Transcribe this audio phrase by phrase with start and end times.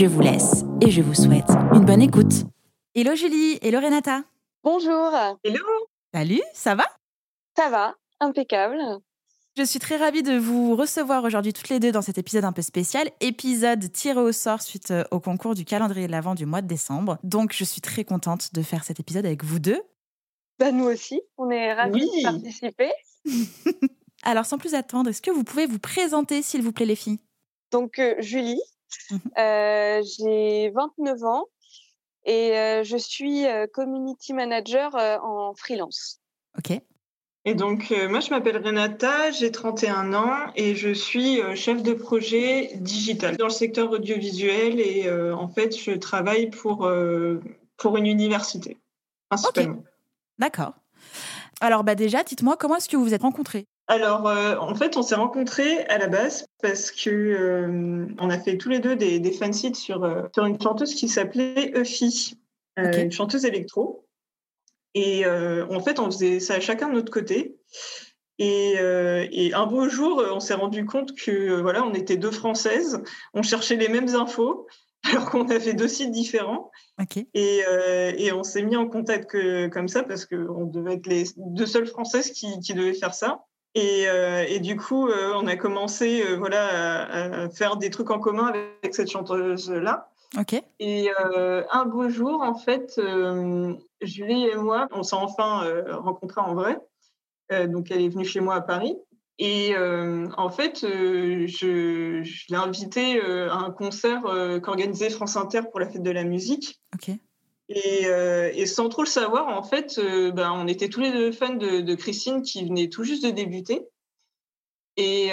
[0.00, 2.46] Je vous laisse et je vous souhaite une bonne écoute.
[2.94, 4.22] Hello Julie, hello Renata.
[4.64, 5.12] Bonjour.
[5.44, 5.60] Hello.
[6.14, 6.84] Salut, ça va?
[7.54, 8.78] Ça va, impeccable.
[9.58, 12.52] Je suis très ravie de vous recevoir aujourd'hui toutes les deux dans cet épisode un
[12.52, 16.46] peu spécial, épisode tiré au sort suite euh, au concours du calendrier de l'Avent du
[16.46, 17.18] mois de décembre.
[17.22, 19.82] Donc je suis très contente de faire cet épisode avec vous deux.
[20.58, 22.90] Bah, nous aussi, on est ravis de participer.
[24.22, 27.18] Alors sans plus attendre, est-ce que vous pouvez vous présenter s'il vous plaît les filles?
[27.70, 28.62] Donc euh, Julie,
[29.10, 31.44] mmh euh, j'ai 29 ans
[32.24, 32.52] et
[32.84, 36.20] je suis community manager en freelance.
[36.58, 36.80] Ok.
[37.46, 41.82] Et donc, euh, moi, je m'appelle Renata, j'ai 31 ans et je suis euh, chef
[41.82, 46.90] de projet digital dans le secteur audiovisuel et euh, en fait, je travaille pour,
[47.78, 48.78] pour une université,
[49.30, 49.82] principalement.
[50.38, 50.74] D'accord.
[51.62, 53.66] Alors, bah déjà, dites-moi, comment est-ce que vous vous êtes rencontrés?
[53.90, 54.26] Alors,
[54.62, 57.66] en fait, on s'est rencontrés à la base parce que
[58.18, 61.72] on a fait tous les deux des, des fansites sur, sur une chanteuse qui s'appelait
[61.76, 62.36] Eufy,
[62.76, 64.06] une chanteuse électro.
[64.94, 67.56] Et euh, en fait, on faisait ça chacun de notre côté.
[68.38, 72.30] Et, euh, et un beau jour, on s'est rendu compte que voilà, on était deux
[72.30, 73.02] Françaises,
[73.34, 74.66] on cherchait les mêmes infos,
[75.04, 76.70] alors qu'on avait deux sites différents.
[77.34, 81.06] Et, euh, et, on s'est mis en contact que, comme ça parce qu'on devait être
[81.06, 83.44] les deux seules Françaises qui, qui devaient faire ça.
[83.74, 84.06] Et,
[84.48, 88.94] et du coup, on a commencé voilà, à, à, faire des trucs en commun avec
[88.94, 90.10] cette chanteuse-là.
[90.78, 95.96] Et euh, un beau jour, en fait, euh, Julie et moi, on s'est enfin euh,
[95.96, 96.78] rencontrés en vrai.
[97.66, 98.96] donc, elle est venue chez moi à Paris.
[99.42, 104.22] Et en fait, je, je l'ai invitée à un concert
[104.62, 106.78] qu'organisait France Inter pour la fête de la musique.
[107.72, 110.00] Et, et, sans trop le savoir, en fait,
[110.34, 113.30] ben, on était tous les deux fans de, de, Christine qui venait tout juste de
[113.30, 113.86] débuter.
[114.96, 115.30] Et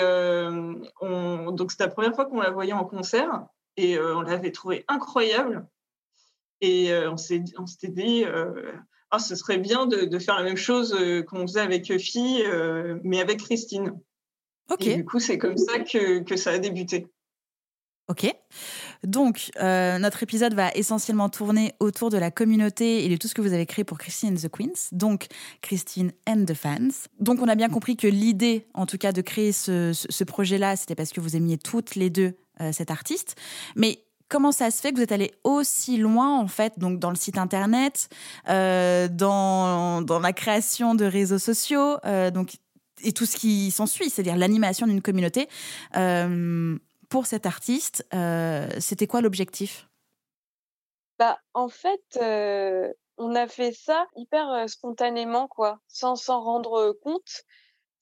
[1.02, 4.52] on, donc, c'était la première fois qu'on la voyait en concert et euh, on l'avait
[4.52, 5.66] trouvé incroyable.
[6.60, 8.72] Et euh, on s'était dit, euh,
[9.12, 12.44] ah, ce serait bien de, faire la même chose qu'on faisait avec Fille,
[13.04, 13.98] mais avec Christine.
[14.70, 14.86] Ok.
[14.86, 17.08] Et du coup, c'est comme ça que, que, ça a débuté.
[18.10, 18.26] Ok.
[19.04, 23.42] Donc, notre épisode va essentiellement tourner autour de la communauté et de tout ce que
[23.42, 24.90] vous avez créé pour Christine and the Queens.
[24.92, 25.28] Donc,
[25.62, 27.08] Christine and the Fans.
[27.20, 30.96] Donc, on a bien compris que l'idée, en tout cas, de créer ce, projet-là, c'était
[30.96, 33.36] parce que vous aimiez toutes les deux euh, cet artiste.
[33.76, 34.00] Mais
[34.30, 37.16] comment ça se fait que vous êtes allé aussi loin, en fait, donc dans le
[37.16, 38.10] site internet,
[38.50, 42.56] euh, dans, dans, la création de réseaux sociaux, euh, donc,
[43.04, 45.48] et tout ce qui s'ensuit, c'est-à-dire l'animation d'une communauté.
[47.10, 48.08] Pour cet artiste,
[48.80, 49.88] c'était quoi l'objectif?
[51.20, 52.20] Bah, En fait,
[53.18, 57.44] on a fait ça hyper spontanément, quoi, sans s'en rendre compte.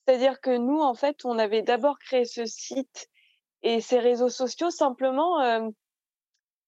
[0.06, 3.10] C'est-à-dire que nous, en fait, on avait d'abord créé ce site
[3.64, 5.68] et ces réseaux sociaux simplement euh,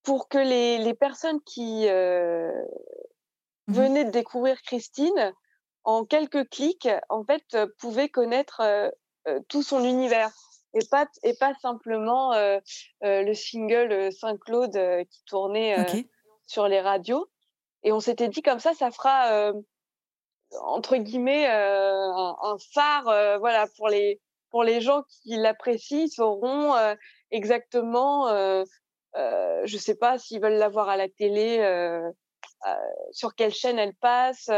[0.03, 2.51] pour que les, les personnes qui euh,
[3.67, 5.33] mmh venaient de découvrir Christine,
[5.83, 8.61] en quelques clics, en fait, euh, pouvaient connaître
[9.49, 10.31] tout son univers
[10.73, 12.33] et pas et pas simplement
[13.01, 15.85] le single Saint-Claude qui tournait
[16.45, 17.27] sur les radios.
[17.83, 19.53] Et on s'était dit comme ça, ça fera
[20.61, 24.19] entre guillemets un, un, phare, voilà, pour les
[24.49, 26.95] pour les gens qui l'apprécient, sauront euh,
[27.31, 28.63] exactement, euh,
[29.15, 31.57] euh, je ne sais pas s'ils veulent la voir à la télé,
[33.11, 34.49] sur quelle chaîne elle passe.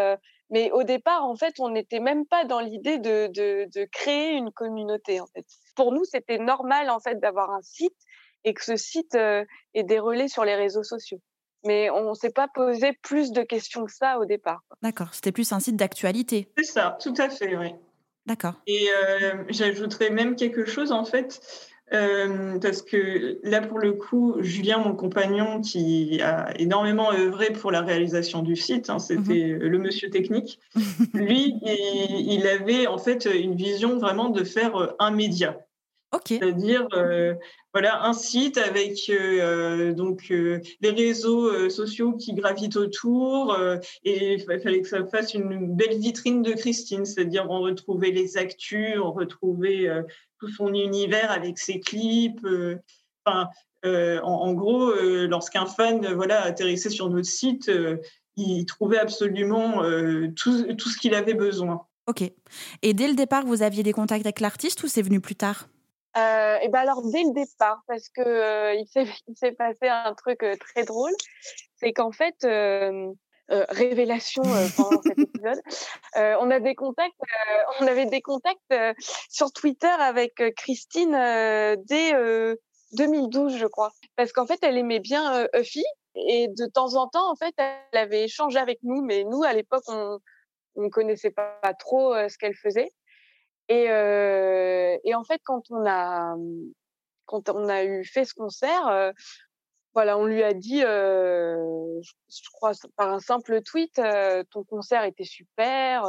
[0.49, 4.31] mais au départ, en fait, on n'était même pas dans l'idée de, de, de, créer
[4.31, 5.19] une communauté.
[5.19, 5.45] En fait,
[5.79, 7.95] pour nous, c'était normal en fait d'avoir un site
[8.43, 9.45] et que ce site ait
[9.75, 11.21] des relais sur les réseaux sociaux.
[11.63, 14.59] Mais on ne s'est pas posé plus de questions que ça au départ.
[14.81, 16.49] D'accord, c'était plus un site d'actualité.
[16.57, 17.73] C'est ça, tout à fait, oui.
[18.25, 18.55] D'accord.
[18.67, 21.39] Et euh, j'ajouterais même quelque chose en fait,
[21.93, 27.71] euh, parce que là pour le coup, Julien, mon compagnon, qui a énormément œuvré pour
[27.71, 29.59] la réalisation du site, hein, c'était mhm.
[29.59, 30.59] le monsieur technique,
[31.13, 35.57] lui, il, avait en fait une vision vraiment de faire euh, un média.
[36.25, 36.87] C'est-à-dire
[37.73, 39.11] voilà un site avec
[39.95, 43.55] donc les réseaux sociaux qui gravitent autour
[44.03, 48.37] et il fallait que ça fasse une belle vitrine de Christine, c'est-à-dire on retrouvait les
[48.37, 49.87] actus, on retrouvait
[50.39, 52.45] tout son univers avec ses clips.
[53.25, 53.49] Enfin,
[53.83, 54.91] en, gros,
[55.27, 57.71] lorsqu'un fan voilà, atterrissait sur notre site,
[58.35, 59.83] il trouvait absolument
[60.35, 61.85] tout, tout ce qu'il avait besoin.
[62.07, 62.23] Ok.
[62.81, 65.69] Et dès le départ, vous aviez des contacts avec l'artiste ou c'est venu plus tard?
[66.19, 70.43] Euh, et ben alors dès le départ, parce que euh, il s'est passé un truc
[70.43, 71.13] euh, très drôle,
[71.77, 72.35] c'est qu'en fait
[73.69, 74.43] révélation
[74.77, 75.59] pendant cet épisode,
[76.15, 77.15] on a des contacts,
[77.79, 78.73] on avait des contacts
[79.29, 81.13] sur Twitter avec Christine
[81.85, 82.13] dès
[82.91, 85.83] 2012 je crois, parce qu'en fait elle aimait bien Uffy
[86.15, 89.53] et de temps en temps en fait elle avait échangé avec nous, mais nous à
[89.53, 90.19] l'époque on
[90.75, 92.91] on connaissait pas, pas trop ce qu'elle faisait.
[93.69, 96.35] Et, en fait, quand on a
[97.25, 99.13] quand on a eu fait ce concert,
[99.93, 104.01] voilà, on lui a dit, je crois par un simple tweet,
[104.49, 106.03] ton concert était super,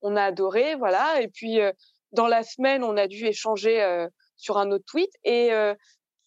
[0.00, 1.20] on a adoré, voilà.
[1.20, 1.58] Et puis
[2.12, 5.50] dans la semaine, on a dû échanger sur un autre tweet et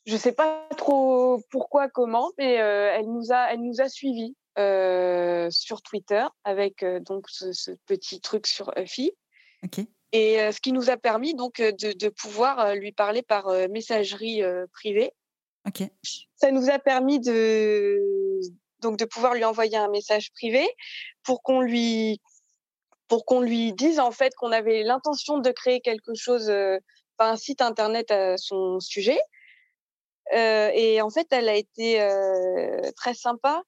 [0.05, 4.35] je sais pas trop pourquoi, comment, mais elle nous a, elle nous a suivis
[5.51, 9.11] sur Twitter avec donc ce, petit truc sur Uffy.
[9.63, 9.87] Ok.
[10.13, 14.41] Et ce qui nous a permis donc de, de pouvoir lui parler par messagerie
[14.73, 15.11] privée.
[15.67, 15.83] Ok.
[16.35, 17.99] Ça nous a permis de
[18.79, 20.65] donc de pouvoir lui envoyer un message privé
[21.23, 22.21] pour qu'on lui
[23.07, 26.49] pour qu'on lui dise en fait qu'on avait l'intention de créer quelque chose,
[27.19, 29.19] un site internet à son sujet.
[30.33, 33.63] Euh, et en fait, elle a été euh, très sympa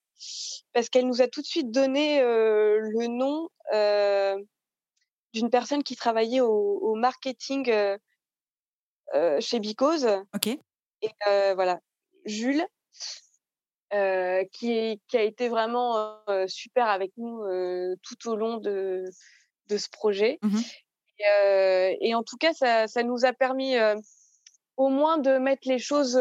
[0.73, 3.47] parce qu'elle nous a tout de suite donné euh, le nom
[5.33, 7.97] d'une personne qui travaillait au, marketing euh,
[9.13, 10.07] euh, chez Bicose.
[10.35, 10.47] Ok.
[10.47, 11.79] Et euh, voilà,
[12.25, 12.65] Jules,
[13.91, 17.43] qui, qui, a été vraiment super avec nous
[18.03, 19.05] tout au long de,
[19.67, 20.39] de ce projet.
[20.41, 20.59] Mmh
[21.21, 23.75] et, et, en tout cas, ça, ça nous a permis
[24.77, 26.17] au moins de mettre les choses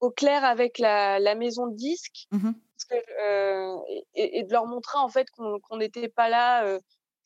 [0.00, 2.26] au clair avec la, la maison de disques.
[2.30, 2.52] Mmh
[2.90, 2.96] que,
[4.14, 6.78] et, et, de leur montrer en fait qu'on n'était pas là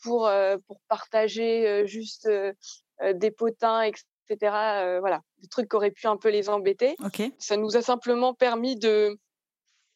[0.02, 2.52] pour, euh, pour partager euh, juste euh,
[3.14, 4.98] des potins, etc.
[5.00, 6.96] voilà, des trucs qui auraient pu un peu les embêter.
[7.38, 9.18] Ça nous a simplement permis de,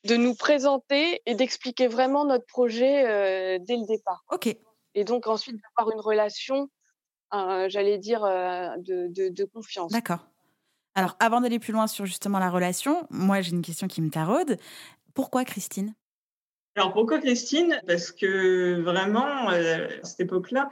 [0.04, 4.22] de nous présenter et d'expliquer vraiment notre projet dès le départ.
[4.30, 4.54] Ok.
[4.94, 6.68] Et donc ensuite d'avoir une relation,
[7.32, 9.92] j'allais dire, de, de, de confiance.
[9.92, 10.26] D'accord.
[10.94, 14.10] Alors, avant d'aller plus loin sur justement la relation, moi j'ai une question qui me
[14.10, 14.58] taraude.
[15.14, 15.94] Pourquoi Christine?
[16.76, 17.80] Alors pourquoi Christine?
[17.86, 20.70] Parce que vraiment, euh, à cette époque-là,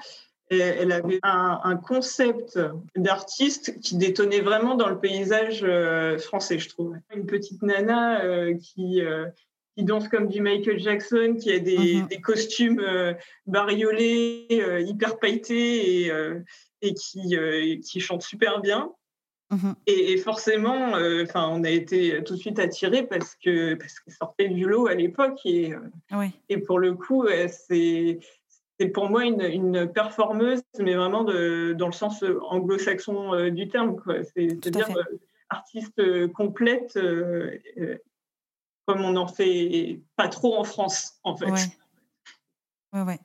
[0.50, 2.58] elle avait un, concept
[2.96, 6.96] d'artiste qui détonnait vraiment dans le paysage euh, français, je trouve.
[7.14, 9.02] Une petite nana euh, qui,
[9.76, 12.06] qui danse comme du Michael Jackson, qui a des, mhm.
[12.06, 12.82] des costumes
[13.46, 14.46] bariolés,
[14.86, 16.12] hyper pailletés et,
[16.80, 17.36] et qui,
[17.84, 18.90] qui chante super bien.
[19.50, 24.12] Mmh et, forcément, euh, on a été tout de suite attirés parce que parce qu'elle
[24.12, 28.20] sortait du lot à l'époque et euh, et pour le coup, c'est
[28.78, 33.68] c'est pour moi une, une, performeuse, mais vraiment de, dans le sens anglo-saxon euh, du
[33.68, 33.96] terme,
[34.36, 34.94] C'est-à-dire
[35.48, 36.98] artiste complète,
[38.86, 41.50] comme on n'en fait pas trop en France, en fait.
[41.50, 41.58] Ouais,
[42.92, 43.02] ouais.
[43.02, 43.18] ouais.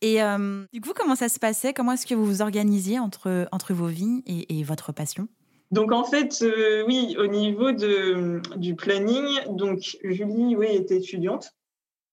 [0.00, 1.72] Et euh, du coup, comment ça se passait?
[1.72, 5.28] Comment est-ce que vous vous organisiez entre, entre vos vies et, et votre passion?
[5.70, 11.52] Donc en fait, euh, oui, au niveau de, du planning, donc Julie, oui, était étudiante.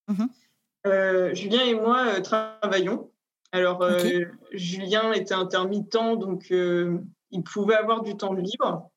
[0.08, 0.26] Mmh
[0.88, 3.12] euh, Julien et moi travaillons.
[3.52, 3.88] Alors
[4.52, 8.90] Julien était intermittent, donc il pouvait avoir du temps libre.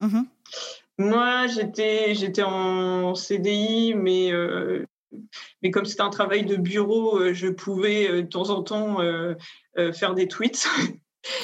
[0.00, 0.22] Mmh
[0.98, 4.32] moi, j'étais j'étais en CDI, mais
[5.62, 9.00] mais comme c'était un travail de bureau, euh, je pouvais euh, de temps en temps
[9.00, 9.34] euh,
[9.92, 10.68] faire des tweets.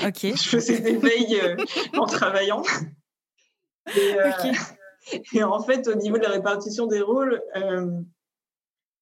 [0.04, 0.20] Ok.
[0.22, 1.40] je faisais des veilles
[1.94, 2.62] en travaillant.
[5.32, 7.40] Et, en fait, au niveau de la répartition des rôles,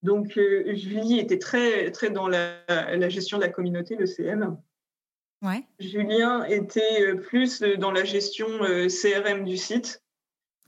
[0.03, 4.55] donc Julie était très, très dans la, la, gestion de la communauté, le CM.
[5.41, 5.65] Ouais.
[5.79, 8.47] Julien était plus dans la gestion
[8.87, 10.03] CRM du site.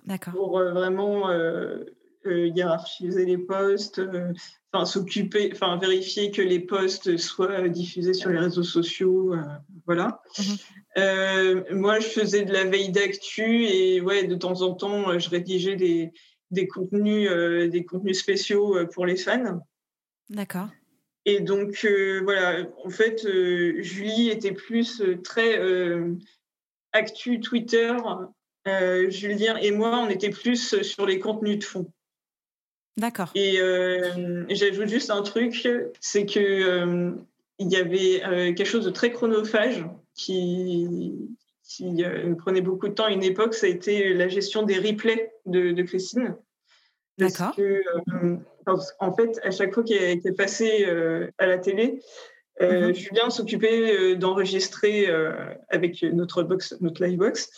[0.06, 0.34] D'accord.
[0.34, 1.30] Pour vraiment
[2.30, 4.34] hiérarchiser les postes, euh,
[4.72, 9.42] enfin s'occuper, enfin vérifier que les postes soient diffusés sur les réseaux sociaux, euh,
[9.86, 10.22] voilà.
[10.38, 10.58] Mhm.
[10.98, 15.30] Euh, moi, je faisais de la veille d'actu et ouais, de temps en temps, je
[15.30, 16.12] rédigeais des,
[16.52, 17.30] des contenus,
[17.70, 19.62] des contenus spéciaux pour les fans.
[20.30, 20.70] D'accord.
[21.26, 21.86] Et donc
[22.24, 23.28] voilà, en fait,
[23.80, 25.62] Julie était plus très
[26.94, 27.94] actu Twitter.
[29.10, 31.92] Julien et moi, on était plus sur les contenus de fond.
[32.98, 33.30] D'accord.
[33.36, 35.68] Et euh, j'ajoute juste un truc,
[36.00, 37.12] c'est que euh,
[37.60, 39.86] il y avait euh, quelque chose de très chronophage
[40.16, 41.14] qui,
[42.40, 45.80] prenait beaucoup de temps à une époque, ça a été la gestion des replays de,
[45.84, 46.36] Christine.
[47.18, 47.56] D'accord.
[49.00, 50.86] en fait, à chaque fois qu'elle est passée
[51.38, 52.00] à la télé,
[52.62, 52.96] mhm.
[52.96, 55.08] Julien s'occupait d'enregistrer
[55.70, 57.50] avec notre box, notre livebox.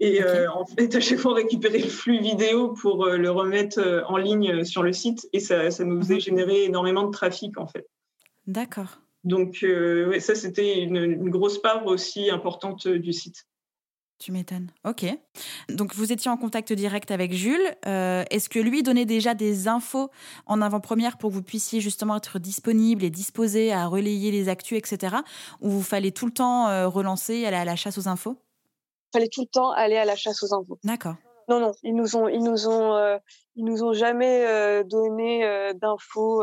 [0.00, 4.16] Et en fait, à chaque fois, on récupérait le flux vidéo pour le remettre en
[4.16, 5.28] ligne sur le site.
[5.32, 6.20] Et ça, ça nous faisait mhm.
[6.20, 7.86] générer énormément de trafic, en fait.
[8.46, 8.98] D'accord.
[9.22, 13.46] Donc, ouais, ça, c'était une, une, grosse part aussi importante du site.
[14.18, 14.70] Tu m'étonnes.
[14.84, 15.04] Ok.
[15.68, 17.74] Donc vous étiez en contact direct avec Jules.
[17.86, 20.10] Euh, est-ce que lui donnait déjà des infos
[20.46, 24.78] en avant-première pour que vous puissiez justement être disponible et disposé à relayer les actus,
[24.78, 25.16] etc.
[25.60, 28.38] Ou vous fallait tout le temps euh, relancer, aller à la chasse aux infos?
[29.14, 30.78] Fallait tout le temps aller à la chasse aux infos.
[30.84, 31.14] D'accord.
[31.48, 33.18] Non, non, ils nous ont, ils nous ont, euh,
[33.56, 36.42] ils nous ont jamais donné d'infos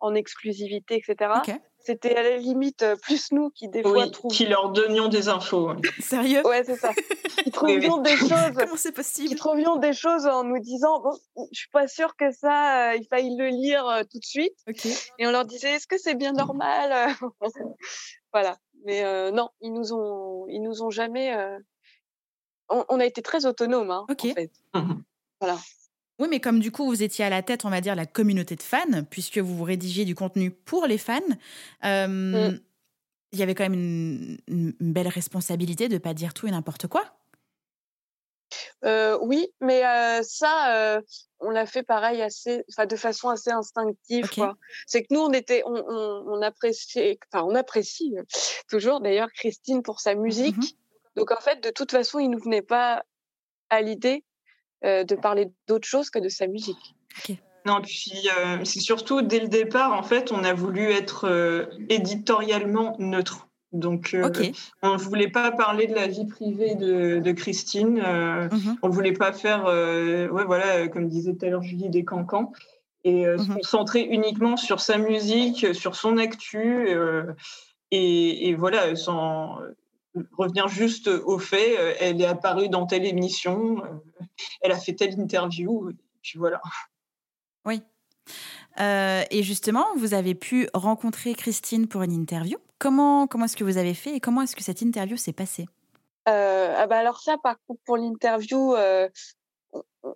[0.00, 1.40] en exclusivité, etc.
[1.82, 5.28] C'était à la limite euh, plus nous qui des fois oui, qui leur donnions des
[5.28, 5.70] infos.
[5.98, 6.46] Sérieux?
[6.46, 6.92] Ouais, c'est ça.
[7.42, 8.52] Qui trouvions des choses.
[8.54, 9.28] Comment c'est possible?
[9.28, 12.96] Qui trouvions des choses en nous disant bon, je suis pas sûre que ça, euh,
[12.96, 14.52] il faille le lire euh, tout de suite.
[15.18, 17.14] Et on leur disait est-ce que c'est bien normal?
[18.32, 18.58] Voilà.
[18.84, 19.02] Mais
[19.32, 21.34] non, ils nous ont, ils nous ont jamais.
[22.70, 24.50] On, a été très autonomes, hein, en fait.
[24.74, 24.94] Mmh
[25.40, 25.58] voilà.
[26.20, 28.54] Oui, mais comme du coup, vous étiez à la tête, on va dire, la communauté
[28.54, 31.18] de fans, puisque vous rédigiez du contenu pour les fans,
[31.84, 32.06] euh,
[32.50, 32.60] mm.
[33.32, 36.88] il y avait quand même une, belle responsabilité de ne pas dire tout et n'importe
[36.88, 37.04] quoi.
[38.84, 41.00] Euh, oui, mais euh, ça,
[41.38, 44.28] on l'a fait pareil, assez, de façon assez instinctive.
[44.86, 48.14] C'est que nous, on était, on, on, appréciait, enfin, on apprécie
[48.68, 50.56] toujours d'ailleurs Christine pour sa musique.
[50.56, 50.74] Mm-hmm.
[51.16, 53.04] Donc en fait, de toute façon, il nous venait pas
[53.70, 54.24] à l'idée
[54.84, 56.94] euh, de parler d'autre chose que de sa musique.
[57.66, 61.66] Non, puis euh, c'est surtout dès le départ, en fait, on a voulu être euh,
[61.90, 63.48] éditorialement neutre.
[63.72, 64.16] Donc,
[64.82, 68.00] on ne voulait pas parler de la vie privée de, Christine.
[68.00, 68.78] Mhm.
[68.82, 72.52] On ne voulait pas faire, ouais, voilà, comme disait tout à l'heure Julie, des cancans.
[73.04, 73.56] Et se mhm.
[73.56, 76.88] concentrer uniquement sur sa musique, sur son actu.
[77.92, 79.58] Et, et, voilà, sans,
[80.36, 84.24] revenir juste au fait, euh, elle est apparue dans telle émission, euh,
[84.60, 86.60] elle a fait telle interview, et puis voilà.
[87.64, 87.82] Oui.
[88.80, 92.58] Euh, et justement, vous avez pu rencontrer Christine pour une interview.
[92.78, 95.66] Comment, comment est-ce que vous avez fait et comment est-ce que cette interview s'est passée?
[96.26, 98.76] Ah bah Alors ça, par contre, pour l'interview,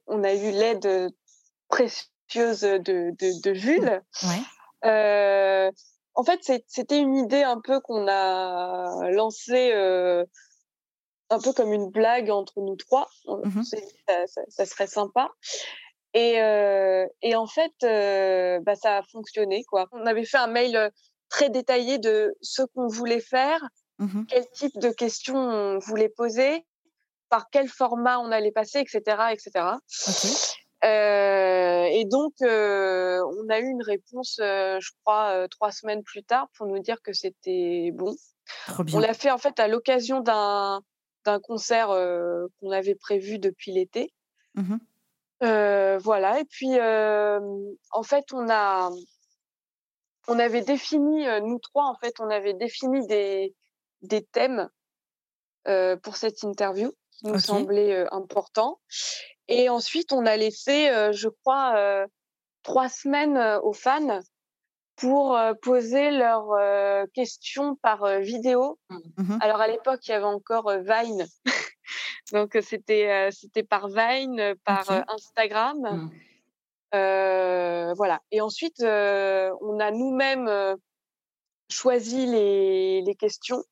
[0.07, 1.13] on, a eu l'aide
[1.69, 4.01] précieuse de, de, Jules.
[4.23, 5.71] Ouais
[6.15, 10.25] en fait, c'était une idée un peu qu'on a lancée euh,
[11.31, 13.09] un peu comme une blague entre nous trois.
[13.27, 13.63] Mmh
[14.49, 15.31] ça, serait sympa.
[16.13, 19.65] Et, euh, en fait, euh, bah, ça a fonctionné.
[19.65, 19.89] Quoi.
[19.93, 20.91] On avait fait un mail
[21.29, 23.61] très détaillé de ce qu'on voulait faire,
[23.99, 26.65] mmh quel type de questions on voulait poser,
[27.29, 29.01] par quel format on allait passer, etc.
[29.33, 29.67] etc.
[30.85, 36.23] Euh, et donc, euh, on a eu une réponse, euh, je crois, trois semaines plus
[36.23, 38.15] tard pour nous dire que c'était bon.
[38.93, 40.83] On l'a fait en fait à l'occasion d'un
[41.25, 44.13] d'un concert qu'on avait prévu depuis l'été.
[44.55, 44.77] Mmh
[45.41, 46.41] voilà.
[46.41, 48.91] Et puis, en fait, on a
[50.27, 53.55] on avait défini, nous trois, en fait, on avait défini des
[54.03, 54.69] des thèmes
[56.03, 58.81] pour cette interview qui nous semblaient importants.
[59.49, 62.07] Et ensuite, on a laissé, je crois,
[62.63, 64.21] trois semaines aux fans
[64.97, 68.79] pour poser leurs questions par vidéo.
[68.91, 68.99] Mmh.
[69.19, 71.27] Mmh Alors à l'époque, il y avait encore Vine,
[72.33, 76.11] donc c'était c'était par Vine, par Instagram.
[76.93, 77.93] Mmh.
[77.97, 78.23] voilà.
[78.31, 80.77] Et ensuite, on a nous-mêmes
[81.71, 83.63] choisi les, les questions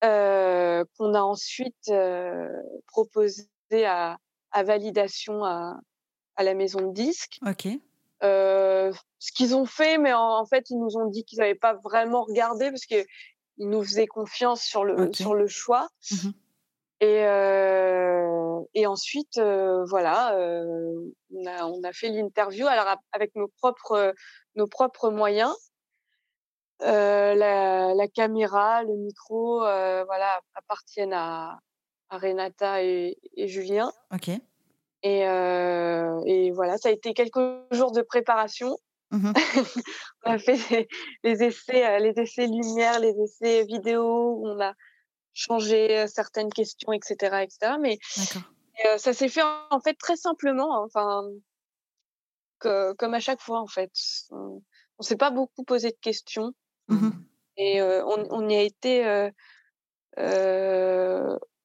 [0.00, 1.92] qu'on a ensuite
[2.86, 4.18] proposées à,
[4.62, 5.80] validation à,
[6.38, 7.38] la maison de disques.
[7.46, 7.68] Ok.
[8.22, 11.74] Euh, ce qu'ils ont fait, mais en, fait, ils nous ont dit qu'ils n'avaient pas
[11.74, 13.04] vraiment regardé parce qu'ils
[13.58, 15.88] nous faisaient confiance sur le, sur le choix.
[16.10, 16.30] Mmh
[17.00, 23.48] et, euh, et ensuite, euh, voilà, on a, on, a, fait l'interview alors avec nos
[23.48, 24.14] propres,
[24.54, 25.54] nos propres moyens.
[26.80, 27.34] La,
[27.94, 31.58] la, caméra, le micro, voilà, appartiennent à,
[32.18, 33.92] Renata et, Julien.
[34.12, 34.28] Ok.
[34.28, 37.40] Et, euh, et, voilà, ça a été quelques
[37.70, 38.78] jours de préparation.
[39.10, 39.32] Mmh
[40.24, 40.88] on a fait
[41.22, 44.72] les essais, euh, les essais lumière, les essais vidéo, on a
[45.34, 47.74] changé euh, certaines questions, etc., etc.
[47.80, 47.98] Mais
[48.96, 51.22] ça s'est fait en fait très simplement, hein, enfin,
[52.58, 53.92] comme à chaque fois en fait.
[54.30, 54.62] On,
[55.00, 56.52] ne s'est pas beaucoup posé de questions.
[56.88, 57.10] Mmh
[57.56, 59.30] et on, on, y a été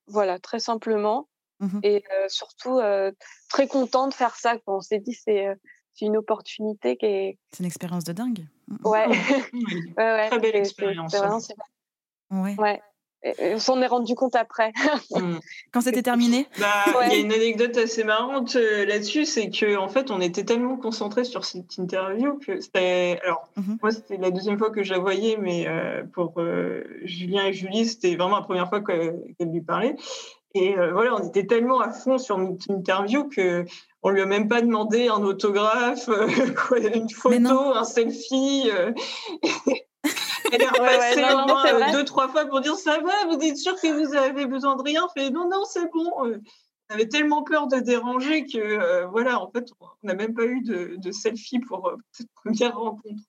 [0.09, 1.27] voilà, très simplement.
[1.59, 2.79] Mmh Et surtout,
[3.49, 4.57] très content de faire ça.
[4.65, 5.57] On s'est dit, c'est
[6.01, 7.39] une opportunité qui est.
[7.51, 8.45] C'est une expérience de dingue.
[8.67, 9.07] Mmh ouais.
[9.07, 10.29] ouais, ouais.
[10.29, 11.13] Très belle expérience.
[12.31, 12.55] Ouais.
[12.57, 12.81] ouais.
[13.23, 14.71] On s'en est rendu compte après.
[15.11, 15.39] Mmh.
[15.71, 19.87] Quand c'était terminé bah, Il y a une anecdote assez marrante là-dessus, c'est que en
[19.89, 23.19] fait, on était tellement concentrés sur cette interview que c'était.
[23.23, 23.49] Alors,
[23.81, 25.67] moi, c'était la deuxième fois que je la voyais, mais
[26.13, 26.39] pour
[27.03, 29.95] Julien et Julie, c'était vraiment la première fois qu'elle lui parlait.
[30.53, 33.65] Et voilà, on était tellement à fond sur notre interview que
[34.03, 36.07] on lui a même pas demandé un autographe,
[36.95, 38.69] une photo, un selfie.
[40.51, 43.79] Elle est repassée au moins deux, trois fois pour dire ça va, vous êtes sûr
[43.79, 46.11] que vous avez besoin de rien Fait non, non, c'est bon.
[46.17, 46.39] On
[46.89, 51.11] avait tellement peur de déranger que voilà, en fait, on n'a même pas eu de,
[51.11, 53.23] selfie pour cette première rencontre.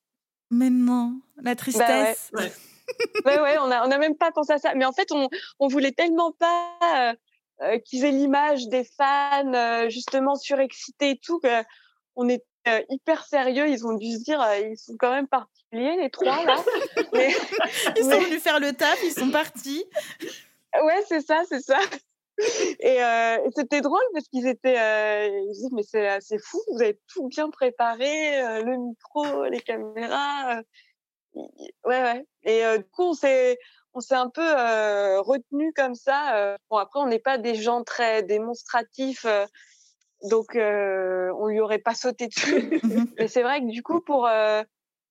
[0.50, 2.30] Mais non, la bah tristesse.
[2.34, 2.52] ouais.
[3.24, 4.74] ouais, on n'a on a même pas pensé à ça.
[4.74, 5.28] Mais en fait, on,
[5.60, 7.14] on voulait tellement pas
[7.62, 13.24] euh, qu'ils aient l'image des fans euh, justement surexcités et tout, qu'on est euh, hyper
[13.24, 13.68] sérieux.
[13.68, 16.56] Ils ont dû se dire, ils sont quand même particuliers les trois là.
[17.96, 19.84] ils sont venus faire le taf, ils sont partis.
[20.82, 21.78] Ouais, c'est ça, c'est ça.
[22.80, 22.98] Et,
[23.54, 28.62] c'était drôle parce qu'ils étaient, ils disaient mais c'est fou, vous avez tout bien préparé,
[28.62, 30.62] le micro, les caméras.
[31.34, 31.44] ouais,
[31.84, 32.26] ouais.
[32.44, 33.58] Et du coup, on s'est
[33.94, 36.36] on s'est un peu euh, retenu comme ça.
[36.36, 36.56] Euh.
[36.70, 39.46] Bon, après, on n'est pas des gens très démonstratifs, euh,
[40.28, 42.80] donc euh, on lui aurait pas sauté dessus.
[42.82, 44.28] Mmh Mais c'est vrai que du coup, pour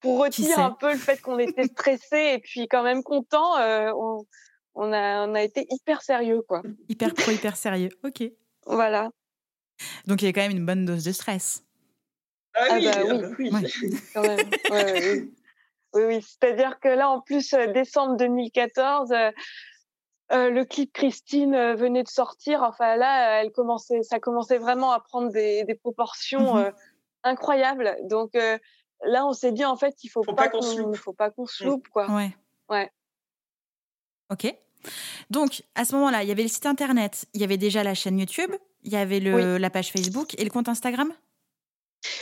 [0.01, 4.25] pour retenir un peu le fait qu'on était stressé et puis quand même content, on,
[4.75, 6.61] on, a on a été hyper sérieux, quoi.
[6.87, 7.89] Hyper pro, hyper sérieux.
[8.03, 8.23] Ok.
[8.65, 9.09] Voilà.
[10.05, 11.63] Donc il y a quand même une bonne dose de stress.
[12.55, 13.25] Ah, ah oui, bah, oui.
[13.39, 13.51] oui.
[13.51, 13.91] Ouais.
[14.13, 14.49] Quand même.
[14.71, 15.33] Ouais, oui.
[15.93, 16.21] Oui, oui.
[16.21, 19.13] c'est-à-dire que là, en plus, euh, décembre 2014,
[20.31, 22.63] euh, euh, le clip Christine euh, venait de sortir.
[22.63, 26.71] Enfin, là, elle commençait, ça commençait vraiment à prendre des, des proportions Mhm.
[27.23, 27.97] incroyables.
[28.03, 30.95] Donc là, on s'est dit, en fait, il faut, Faut pas, pas qu'on se loupe.
[30.97, 32.09] faut pas qu'on se loupe, quoi.
[32.11, 32.35] Ouais.
[32.69, 32.91] Ouais.
[34.31, 34.53] Ok.
[35.29, 37.93] Donc, à ce moment-là, il y avait le site internet, il y avait déjà la
[37.93, 38.51] chaîne YouTube,
[38.83, 41.11] il y avait le, la page Facebook et le compte Instagram?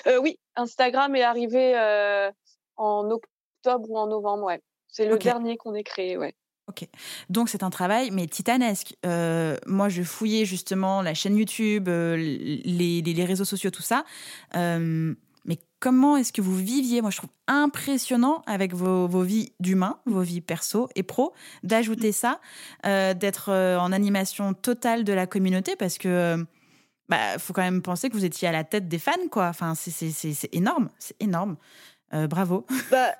[0.07, 2.31] Euh, oui, Instagram est arrivé euh,
[2.77, 4.61] en octobre ou en novembre, ouais.
[4.87, 6.33] C'est le dernier qu'on ait créé, ouais.
[6.67, 6.85] Ok.
[7.29, 8.95] Donc c'est un travail, mais titanesque.
[9.05, 14.03] Euh, moi, je fouillais justement la chaîne YouTube, euh, les, réseaux sociaux, tout ça.
[14.55, 15.13] Euh,
[15.45, 17.01] mais comment est-ce que vous viviez?
[17.01, 22.41] Moi, je trouve impressionnant avec vos, vies d'humains, vos vies perso et pro, d'ajouter ça,
[22.83, 23.49] d'être
[23.79, 26.45] en animation totale de la communauté, parce que
[27.07, 29.47] bah, faut quand même penser que vous étiez à la tête des fans, quoi.
[29.47, 31.55] Enfin, c'est- énorme, c'est énorme.
[32.11, 32.65] Bravo.
[32.91, 33.13] Bah,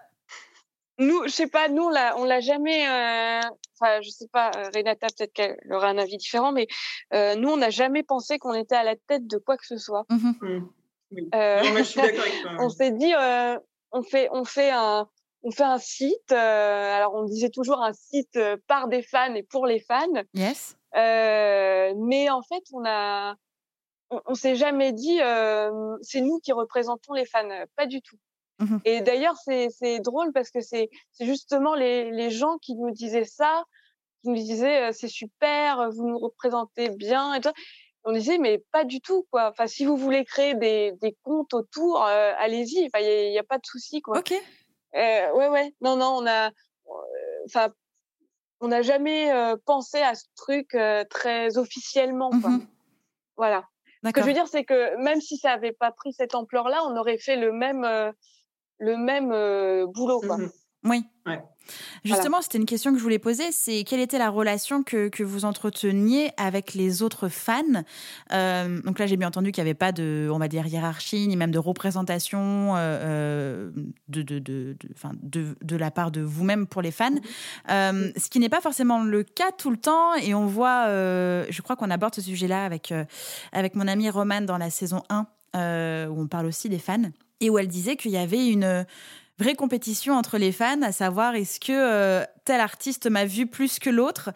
[1.00, 2.88] nous, je sais pas, nous, on l'a, on l'a jamais.
[2.88, 3.42] euh,
[3.80, 6.66] Enfin, je sais pas, euh, Renata, peut-être qu'elle aura un avis différent, mais
[7.14, 9.78] euh, nous, on n'a jamais pensé qu'on était à la tête de quoi que ce
[9.78, 10.06] soit.
[10.10, 10.36] Mhm.
[10.42, 10.68] Mm.
[11.12, 11.30] Oui.
[11.36, 12.52] Euh, Non, mais je suis d'accord avec toi.
[12.60, 13.58] on s'est dit, euh,
[13.92, 15.08] on fait, on fait un,
[15.44, 16.32] on fait un site.
[16.32, 20.08] euh, alors, on disait toujours un site par des fans et pour les fans.
[20.34, 20.76] Yes.
[20.96, 23.36] Euh, mais en fait, on a,
[24.10, 28.18] on, on s'est jamais dit, euh, c'est nous qui représentons les fans, pas du tout.
[28.60, 28.80] Mhm.
[28.86, 30.90] Et d'ailleurs, c'est drôle parce que c'est
[31.20, 33.64] justement les les gens qui nous disaient ça,
[34.24, 37.52] qui nous disaient euh, c'est super, vous nous représentez bien et tout.
[38.04, 39.50] On disait mais pas du tout quoi.
[39.52, 42.86] Enfin, si vous voulez créer des des comptes autour, euh, allez-y.
[42.86, 44.20] Enfin, il y, a- y a pas de souci quoi.
[44.20, 44.34] Ok.
[44.96, 45.74] Euh, ouais, ouais.
[45.82, 46.92] Non, non, on a, euh,
[47.46, 47.68] enfin,
[48.62, 52.50] on n'a jamais euh, pensé à ce truc euh, très officiellement, quoi.
[52.52, 52.68] Mhm.
[53.36, 53.66] Voilà.
[54.04, 56.80] Ce que je veux dire, c'est que même si ça n'avait pas pris cette ampleur-là,
[56.86, 58.12] on aurait fait le même, euh,
[58.80, 60.38] le même euh, boulot, quoi.
[60.38, 60.50] Mhm.
[60.84, 61.04] Oui.
[61.26, 61.42] Ouais.
[62.06, 65.22] Justement, c'était une question que je voulais poser, c'est quelle était la relation que, que
[65.24, 67.84] vous entreteniez avec les autres fans?
[68.32, 71.28] Euh, Donc là, j'ai bien entendu qu'il n'y avait pas de, on va dire, hiérarchie,
[71.28, 73.72] ni même de représentation euh, euh,
[74.08, 77.10] de, de, de, de, enfin, de, de la part de vous-même pour les fans.
[77.70, 81.46] Euh, ce qui n'est pas forcément le cas tout le temps, et on voit, euh,
[81.50, 83.04] je crois qu'on aborde ce sujet-là avec, euh,
[83.52, 87.02] avec mon amie Romane dans la saison 1, euh, où on parle aussi des fans,
[87.40, 88.86] et où elle disait qu'il y avait une
[89.40, 93.78] vraie compétition entre les fans, à savoir est-ce que euh, tel artiste m'a vu plus
[93.78, 94.32] que l'autre?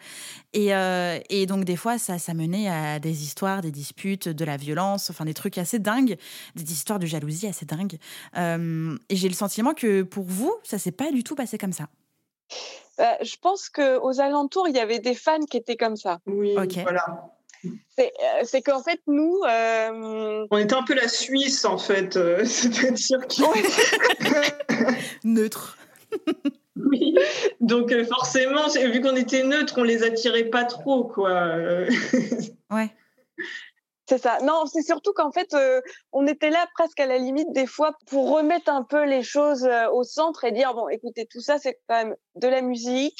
[0.52, 4.44] Et, euh, et donc des fois ça, ça menait à des histoires, des disputes, de
[4.44, 6.16] la violence, enfin des trucs assez dingues,
[6.54, 7.98] des histoires de jalousie assez dingues.
[8.36, 11.72] Euh, et j'ai le sentiment que pour vous, ça s'est pas du tout passé comme
[11.72, 11.88] ça.
[13.00, 16.18] Euh, je pense que aux alentours, il y avait des fans qui étaient comme ça.
[16.26, 16.78] Oui, Ok.
[16.82, 17.04] voilà.
[17.96, 22.16] C'est, euh, c'est qu'en fait, nous, euh, On était un peu la Suisse, en fait.
[22.16, 24.94] euh, C'est-à-dire que...
[25.24, 25.78] Neutre.
[26.74, 27.14] Oui.
[27.60, 31.54] Donc forcément, vu qu'on était neutre, on les attirait pas trop, quoi.
[32.70, 32.90] ouais.
[34.08, 34.38] C'est ça.
[34.42, 35.54] Non, c'est surtout qu'en fait,
[36.12, 39.68] on était là presque à la limite des fois pour remettre un peu les choses
[39.92, 43.18] au centre et dire bon, écoutez, tout ça, c'est quand même de la musique.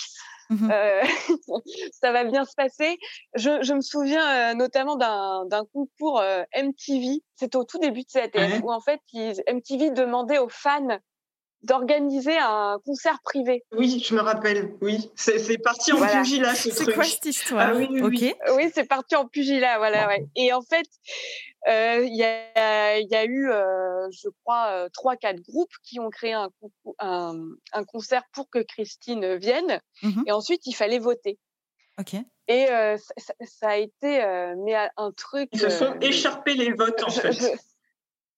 [0.53, 1.03] Mmh euh,
[1.93, 2.99] ça va bien se passer.
[3.35, 7.23] Je, je me souviens euh, notamment d'un concours euh, MTV.
[7.37, 10.99] C'était au tout début de cette année où en fait MTV demandait aux fans
[11.62, 13.62] d'organiser un concert privé.
[13.73, 14.75] Oui, je me rappelle.
[14.81, 16.88] Oui, c'est parti en pugilat ce truc.
[16.88, 17.71] C'est quoi cette histoire?
[17.71, 18.35] Ah, oui, oui, oui.
[18.57, 20.09] oui c'est parti en pugilat, voilà.
[20.09, 20.27] Ouais.
[20.35, 25.16] Et en fait, euh, il y, a, y, a, eu, euh, je crois, euh, trois,
[25.16, 26.51] quatre groupes qui ont créé un,
[26.98, 27.38] un,
[27.72, 29.81] un concert pour que Christine vienne.
[30.03, 31.38] Mmh Et ensuite, il fallait voter.
[32.48, 35.48] Et ça, ça, a été mais un truc.
[35.53, 37.33] Ils se sont écharpés les votes en fait.
[37.33, 37.46] Je,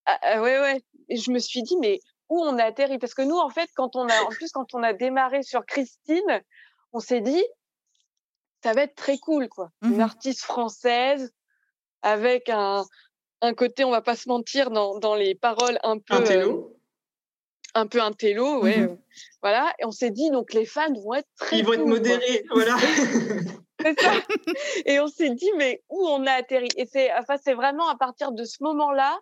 [0.06, 0.84] ah, ah, ouais, ouais.
[1.08, 3.70] Et je me suis dit, mais où on a atterri Parce que nous, en fait,
[3.74, 6.42] quand on a, en plus, quand on a démarré sur Christine,
[6.92, 7.42] on s'est dit,
[8.62, 9.70] ça va être très cool, quoi.
[9.82, 11.32] Une mmh artiste française
[12.02, 12.84] avec un,
[13.44, 16.14] un côté, on va pas se mentir, dans, dans les paroles un peu.
[16.14, 16.70] Un télo.
[16.70, 16.74] Euh,
[17.76, 18.78] un peu un télo, ouais.
[18.78, 18.98] Mmh
[19.42, 19.72] voilà.
[19.78, 21.58] Et on s'est dit, donc les fans vont être très.
[21.58, 22.76] Ils vont être modérés, voilà.
[23.80, 24.12] c'est ça.
[24.86, 26.68] Et on s'est dit, mais où on a atterri?
[26.76, 29.18] Et c'est, enfin, c'est vraiment à partir de ce moment-là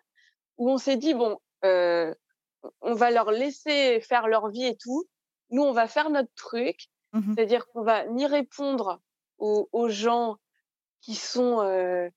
[0.59, 2.15] où on s'est dit, bon, euh,
[2.81, 5.05] on va leur laisser faire leur vie et tout.
[5.51, 6.89] Nous, on va faire notre truc.
[7.13, 9.01] Mmh C'est-à-dire qu'on va ni répondre
[9.39, 10.37] aux, aux gens
[11.01, 12.09] qui sont euh,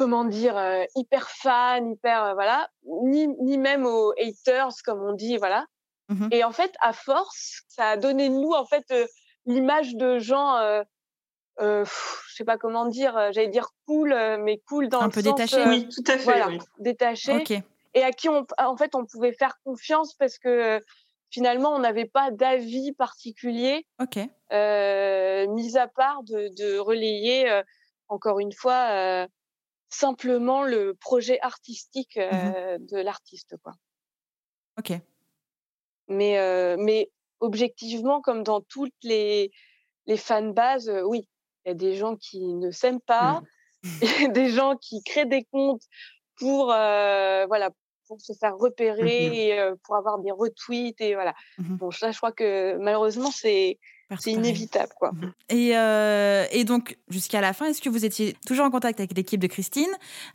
[0.00, 2.70] comment dire, euh, hyper fan, hyper, euh, voilà,
[3.02, 5.66] ni, ni même aux haters, comme on dit, voilà.
[6.08, 9.06] Mmh et en fait, à force, ça a donné de nous, en fait, euh,
[9.44, 10.56] l'image de gens,
[11.58, 11.84] je
[12.34, 15.68] sais pas comment dire, j'allais dire cool, mais cool dans un le peu sens, détaché.
[15.68, 16.24] oui, tout à fait.
[16.24, 16.58] Voilà, oui.
[16.78, 17.44] détaché.
[17.92, 20.80] Et à qui on, en fait, on pouvait faire confiance parce que
[21.28, 23.86] finalement, on n'avait pas d'avis particulier,
[24.50, 27.62] mis à part de, de relayer,
[28.08, 29.26] encore une fois,
[29.90, 33.74] simplement le projet artistique mmh euh, de l'artiste, quoi.
[34.78, 34.92] Ok.
[36.08, 39.50] Mais, euh, mais objectivement, comme dans toutes les,
[40.06, 41.28] les fanbases, euh, oui,
[41.64, 43.42] il y a des gens qui ne s'aiment pas,
[43.82, 43.88] mmh.
[44.32, 45.82] des gens qui créent des comptes
[46.36, 47.70] pour, voilà,
[48.06, 51.34] pour se faire repérer mmh et pour avoir des retweets et voilà.
[51.58, 53.78] Bon, ça, je crois que malheureusement, c'est
[54.18, 55.12] c'est inévitable, quoi.
[55.12, 58.98] Mmh et, euh, et donc, jusqu'à la fin, est-ce que vous étiez toujours en contact
[59.00, 59.90] avec l'équipe de Christine?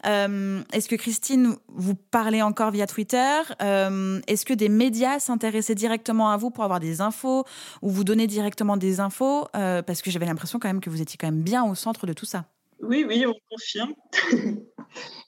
[0.06, 3.42] Euh, Est-ce que Christine vous parlait encore via Twitter?
[3.62, 7.46] Euh, Est-ce que des médias s'intéressaient directement à vous pour avoir des infos
[7.82, 9.48] ou vous donner directement des infos?
[9.54, 12.14] Parce que j'avais l'impression quand même que vous étiez quand même bien au centre de
[12.14, 12.46] tout ça.
[12.82, 13.94] Oui, oui, on confirme.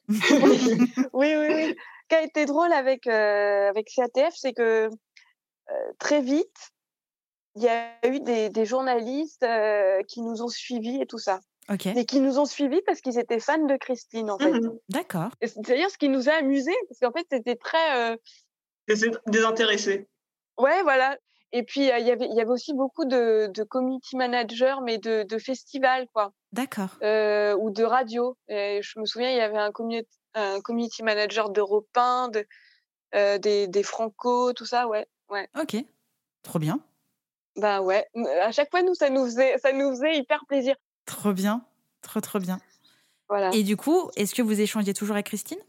[0.09, 0.15] oui,
[1.13, 1.75] oui, oui.
[1.75, 4.89] Ce qui a été drôle avec, avec CATF, c'est que
[5.99, 6.71] très vite,
[7.57, 11.39] il y a eu des, des journalistes euh, qui nous ont suivis et tout ça.
[11.69, 11.87] Ok.
[11.87, 14.51] Et qui nous ont suivis parce qu'ils étaient fans de Christine, en fait.
[14.51, 15.29] Mmh D'accord.
[15.41, 18.13] C'est-à-dire ce qui nous a amusés, parce qu'en fait, c'était très.
[18.13, 18.17] Euh...
[19.27, 20.07] Désintéressé.
[20.57, 21.17] Ouais, voilà.
[21.51, 24.75] Et puis, euh, il y avait, il y avait aussi beaucoup de, de community managers,
[24.83, 26.31] mais de, de festivals, quoi.
[26.53, 26.89] D'accord.
[27.01, 28.37] Euh, ou de radio.
[28.47, 32.45] Et je me souviens, il y avait un community, un community manager d'Europe 1, de,
[33.15, 35.07] euh, des, des Franco, tout ça, ouais.
[35.29, 35.49] ouais.
[35.59, 35.75] Ok.
[36.43, 36.79] Trop bien.
[37.57, 38.07] Bah ouais,
[38.41, 40.75] à chaque fois, nous, ça nous faisait, ça nous faisait hyper plaisir.
[41.05, 41.63] Trop bien,
[42.01, 42.59] trop, trop bien.
[43.29, 43.49] Voilà.
[43.53, 45.59] Et du coup, est-ce que vous échangiez toujours avec Christine?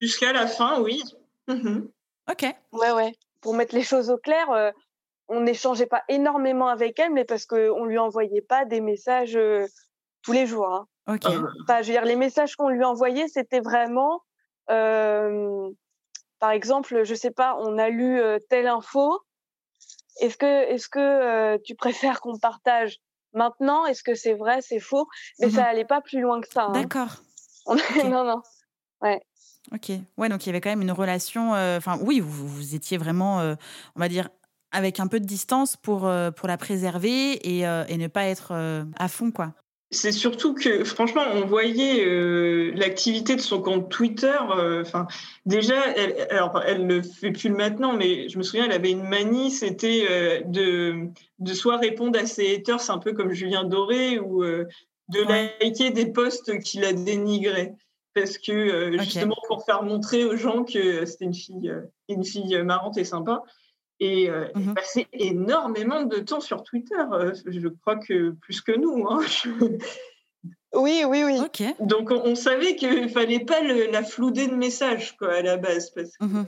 [0.00, 1.02] Jusqu'à la fin, oui.
[1.48, 1.86] Mmh
[2.30, 2.46] ok.
[2.72, 3.12] Ouais, ouais.
[3.40, 4.70] Pour mettre les choses au clair, euh,
[5.28, 9.66] on n'échangeait pas énormément avec elle, mais parce qu'on lui envoyait pas des messages euh,
[10.22, 10.68] tous les jours.
[10.68, 10.86] Hein.
[11.08, 11.22] Ok.
[11.24, 11.42] Ah.
[11.62, 14.22] Enfin, je veux dire, les messages qu'on lui envoyait, c'était vraiment,
[14.70, 15.70] euh,
[16.38, 19.20] par exemple, je sais pas, on a lu telle info,
[20.20, 22.98] est-ce que, est-ce que euh, tu préfères qu'on partage
[23.32, 23.86] maintenant?
[23.86, 25.06] Est-ce que c'est vrai, c'est faux?
[25.40, 26.64] Mais ça allait pas plus loin que ça.
[26.66, 26.72] Hein.
[26.72, 27.16] D'accord.
[28.04, 28.42] non, non.
[29.00, 29.20] Ouais.
[29.72, 29.90] Ok.
[30.18, 31.54] Ouais, donc il y avait quand même une relation.
[31.54, 33.54] euh, Enfin, oui, vous, vous étiez vraiment, euh,
[33.96, 34.28] on va dire,
[34.72, 38.52] avec un peu de distance pour, euh, pour la préserver et, et ne pas être
[38.98, 39.54] à fond, quoi.
[39.90, 44.36] C'est surtout que, franchement, on voyait euh, l'activité de son compte Twitter.
[44.56, 44.82] euh,
[45.46, 48.90] déjà, elle, alors, elle ne fait plus le maintenant, mais je me souviens, elle avait
[48.90, 53.62] une manie, c'était euh, de, de soit répondre à ses haters, un peu comme Julien
[53.62, 57.74] Doré, ou de liker des posts qui la dénigraient.
[58.14, 61.72] Parce que, justement, pour faire montrer aux gens que c'était une fille,
[62.08, 63.42] une fille marrante et sympa.
[64.00, 64.74] Et euh, elle Mhm.
[64.74, 66.94] passait énormément de temps sur Twitter.
[67.12, 69.06] euh, je crois que plus que nous.
[69.08, 69.20] Hein.
[70.76, 71.38] Oui, oui, oui.
[71.80, 75.56] Donc on, on savait qu'il fallait pas le- la flouder de messages quoi à la
[75.56, 76.46] base parce qu'on Mhm.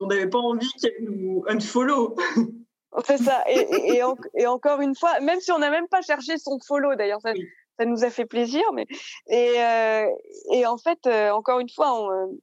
[0.00, 2.16] n'avait pas envie qu'elle nous unfollow.
[3.06, 3.44] C'est ça.
[3.48, 4.00] Et,
[4.34, 7.32] et, encore une fois, même si on n'a même pas cherché son follow, d'ailleurs, ça,
[7.78, 8.62] ça, nous a fait plaisir.
[8.74, 8.86] Mais
[9.28, 10.06] et, euh,
[10.52, 12.38] et en fait, euh, encore une fois, on,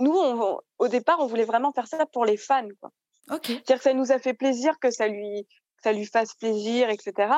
[0.00, 2.66] nous, on, au départ, on voulait vraiment faire ça pour les fans.
[2.80, 2.90] Quoi.
[3.28, 5.46] C'est-à-dire que ça nous a fait plaisir que ça lui,
[5.82, 7.32] ça lui fasse plaisir, etc.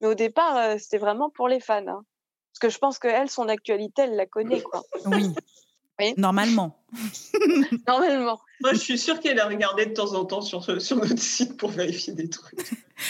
[0.00, 1.86] Mais au départ, euh, c'était vraiment pour les fans.
[1.86, 2.04] Hein.
[2.52, 4.62] Parce que je pense qu'elle, son actualité, elle la connaît.
[4.62, 4.82] Quoi.
[5.06, 5.32] Oui.
[6.16, 6.82] Normalement.
[7.86, 8.40] Normalement.
[8.62, 11.56] Moi, je suis sûre qu'elle a regardé de temps en temps sur, sur notre site
[11.56, 12.58] pour vérifier des trucs.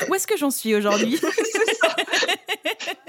[0.09, 1.17] Où est-ce que j'en suis aujourd'hui?
[1.53, 1.97] C'est ça.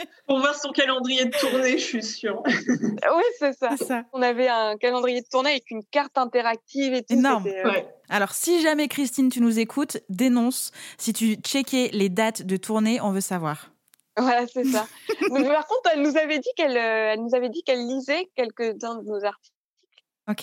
[0.28, 2.42] pour voir son calendrier de tournée, je suis sûre.
[2.46, 3.76] oui, c'est ça.
[3.78, 4.04] ça.
[4.14, 7.14] On avait un calendrier de tournée avec une carte interactive et tout.
[7.14, 7.48] Énorme.
[7.48, 10.72] Euh, Alors, si jamais Christine, tu nous écoutes, dénonce.
[10.98, 13.72] Si tu checkais les dates de tournée, on veut savoir.
[14.18, 14.88] Voilà, c'est ça.
[15.30, 18.96] par contre, elle nous avait dit qu'elle, euh, elle nous avait dit qu'elle lisait quelques-uns
[18.96, 19.56] de nos articles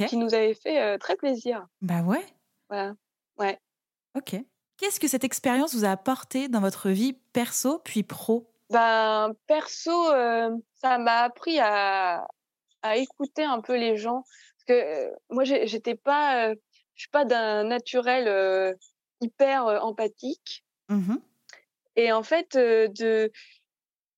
[0.07, 1.67] qui nous avait fait très plaisir.
[1.81, 2.25] Bah ouais.
[2.69, 2.95] Voilà.
[3.39, 3.59] Ouais.
[4.15, 4.37] Ok.
[4.79, 8.48] Qu'est-ce que cette expérience vous a apporté dans votre vie perso puis pro?
[8.71, 10.11] Ben perso,
[10.75, 12.27] ça m'a appris à,
[12.83, 14.25] à écouter un peu les gens
[14.57, 16.59] parce que moi j'étais pas, je
[16.95, 18.77] suis pas d'un naturel
[19.21, 20.65] hyper empathique.
[20.91, 21.17] Mmh
[21.97, 23.33] Et en fait, de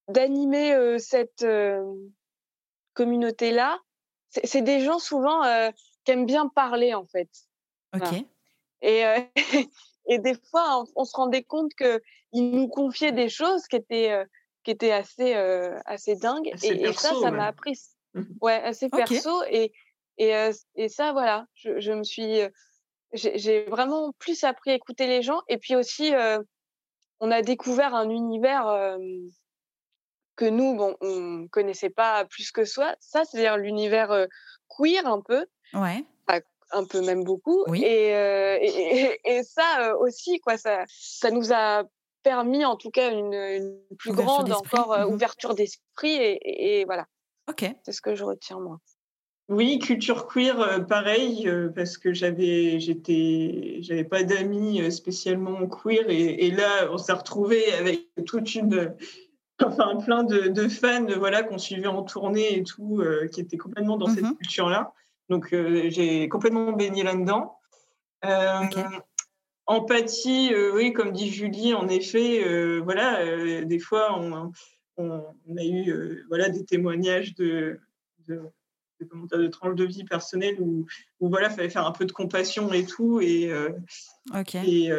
[0.09, 1.45] d'animer cette
[2.95, 3.79] communauté là,
[4.31, 5.71] c'est des gens souvent euh,
[6.05, 7.29] qui aiment bien parler en fait.
[7.95, 8.25] Ok.
[8.83, 9.21] Et, euh,
[10.07, 14.25] et des fois, on, se rendait compte qu'ils nous confiaient des choses qui étaient,
[14.71, 15.35] euh, qui étaient assez,
[15.87, 16.53] assez dingues.
[16.63, 17.79] et, ça, ça m'a appris.
[18.15, 19.43] Mmh ouais, assez perso.
[19.51, 19.73] Et,
[20.19, 22.41] et, et ça, voilà, je, je me suis.
[23.13, 25.41] J'ai vraiment plus appris à écouter les gens.
[25.49, 26.13] Et puis aussi,
[27.21, 28.97] on a découvert un univers
[30.37, 32.95] que nous, bon, on connaissait pas plus que soi.
[33.01, 34.27] Ça, c'est-à-dire l'univers
[34.69, 35.45] queer un peu.
[35.75, 36.05] Ouais.
[36.73, 37.65] un peu même beaucoup.
[37.75, 38.11] Et,
[39.25, 41.85] et, ça aussi, quoi, ça, ça nous a
[42.23, 47.07] permis en tout cas une, plus grande encore mmh ouverture d'esprit et, voilà.
[47.49, 47.65] Ok.
[47.85, 48.79] C'est ce que je retiens moi.
[49.49, 56.51] Oui, culture queer, pareil, parce que j'avais, j'étais, j'avais pas d'amis spécialement queer, et, et
[56.53, 58.95] là, on s'est retrouvé avec toute une,
[59.65, 63.97] enfin plein de, fans voilà qu'on suivait en tournée et tout euh, qui étaient complètement
[63.97, 64.37] dans cette mhm.
[64.37, 64.93] culture là
[65.29, 67.57] donc euh, j'ai complètement baigné là dedans
[68.25, 68.61] euh,
[69.71, 74.53] empathie oui comme dit Julie en effet voilà des fois on,
[75.57, 77.79] a eu voilà des témoignages de,
[78.29, 78.41] de
[79.01, 80.85] de tranches de vie personnelle où,
[81.21, 83.51] où voilà fallait faire un peu de compassion et tout et,
[84.65, 84.91] et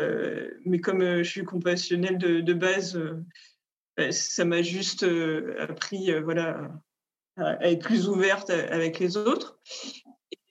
[0.65, 2.99] mais comme je suis compassionnelle de, base
[3.97, 6.71] bah, ça m'a juste euh, appris euh, voilà,
[7.37, 9.59] à être plus ouverte avec les autres.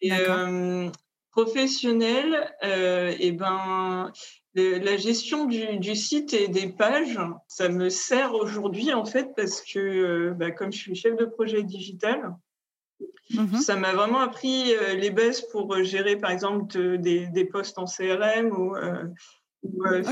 [0.00, 0.90] Et, euh,
[1.30, 4.12] professionnel, et ben,
[4.54, 10.32] la gestion du, site et des pages, ça me sert aujourd'hui en fait parce que
[10.32, 12.34] bah, comme je suis chef de projet digital,
[13.32, 17.84] mmh ça m'a vraiment appris les bases pour gérer par exemple des, des posts en
[17.84, 18.74] CRM ou,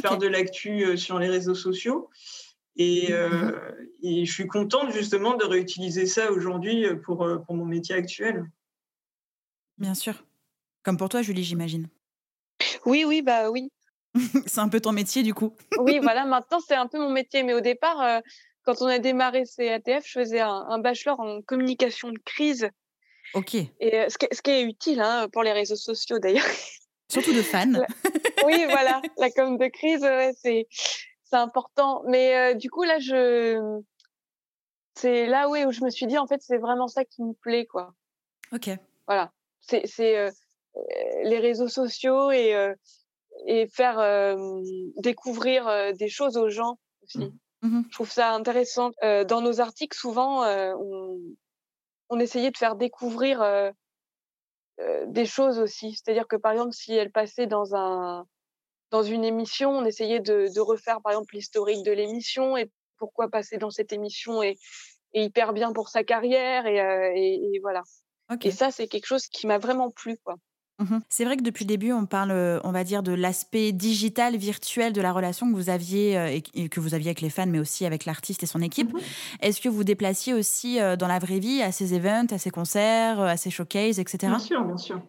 [0.00, 2.10] faire de l'actu sur les réseaux sociaux.
[2.78, 3.50] Et, euh,
[4.02, 8.48] et, je suis contente justement de réutiliser ça aujourd'hui pour, euh, pour mon métier actuel.
[9.78, 10.24] Bien sûr.
[10.88, 11.86] Comme pour toi, Julie, j'imagine.
[12.86, 13.70] Oui, oui, bah oui.
[14.46, 15.54] c'est un peu ton métier du coup.
[15.80, 17.42] oui, voilà, maintenant c'est un peu mon métier.
[17.42, 18.20] Mais au départ, euh,
[18.64, 22.70] quand on a démarré CATF, je faisais un, bachelor en communication de crise.
[23.34, 23.54] Ok.
[23.54, 26.46] Et ce, qui, ce, qui, est utile hein, pour les réseaux sociaux d'ailleurs.
[27.12, 27.70] Surtout de fans.
[28.46, 30.08] oui, voilà, la com de crise,
[30.40, 30.68] c'est
[31.24, 32.02] c'est important.
[32.06, 33.82] Mais euh, du coup, là, je,
[34.94, 37.66] c'est là où je me suis dit, en fait, c'est vraiment ça qui me plaît,
[37.66, 37.92] quoi.
[38.52, 38.70] Ok.
[39.06, 39.32] Voilà.
[39.60, 40.30] C'est, c'est euh,
[41.24, 42.74] les réseaux sociaux et, euh,
[43.46, 44.36] et faire
[44.96, 47.18] découvrir des choses aux gens aussi.
[47.18, 47.32] Mmh.
[47.60, 48.90] Mmh je trouve ça intéressant.
[49.02, 51.20] dans nos articles, souvent, on,
[52.08, 53.72] on, essayait de faire découvrir
[55.06, 55.92] des choses aussi.
[55.92, 58.26] C'est-à-dire que, par exemple, si elle passait dans un
[58.90, 63.28] dans une émission, on essayait de, de refaire par exemple l'historique de l'émission et pourquoi
[63.28, 64.58] passer dans cette émission est,
[65.14, 67.82] est hyper bien pour sa carrière et, euh, et, voilà.
[68.42, 70.36] Et ça, c'est quelque chose qui m'a vraiment plu, quoi.
[70.78, 73.72] Mmh c'est vrai que depuis le début, on parle, euh, on va dire, de l'aspect
[73.72, 77.30] digital, virtuel de la relation que vous aviez euh, et que vous aviez avec les
[77.30, 78.92] fans, mais aussi avec l'artiste et son équipe.
[78.92, 79.00] Mmh
[79.40, 83.20] Est-ce que vous déplaciez aussi dans la vraie vie à ces events, à ces concerts,
[83.20, 84.18] à ces showcases, etc.
[84.28, 85.02] Bien sûr, bien sûr.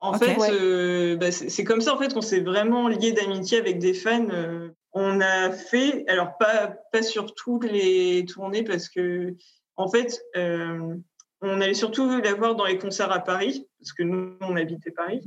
[0.00, 3.78] En fait, euh, bah, c'est comme ça en fait qu'on s'est vraiment lié d'amitié avec
[3.78, 4.28] des fans.
[4.30, 4.70] Euh.
[4.92, 9.36] on a fait, alors pas pas sur toutes les tournées parce que
[9.76, 10.94] en fait, euh,
[11.42, 14.90] on allait surtout la voir dans les concerts à Paris parce que nous on habitait
[14.90, 15.22] Paris.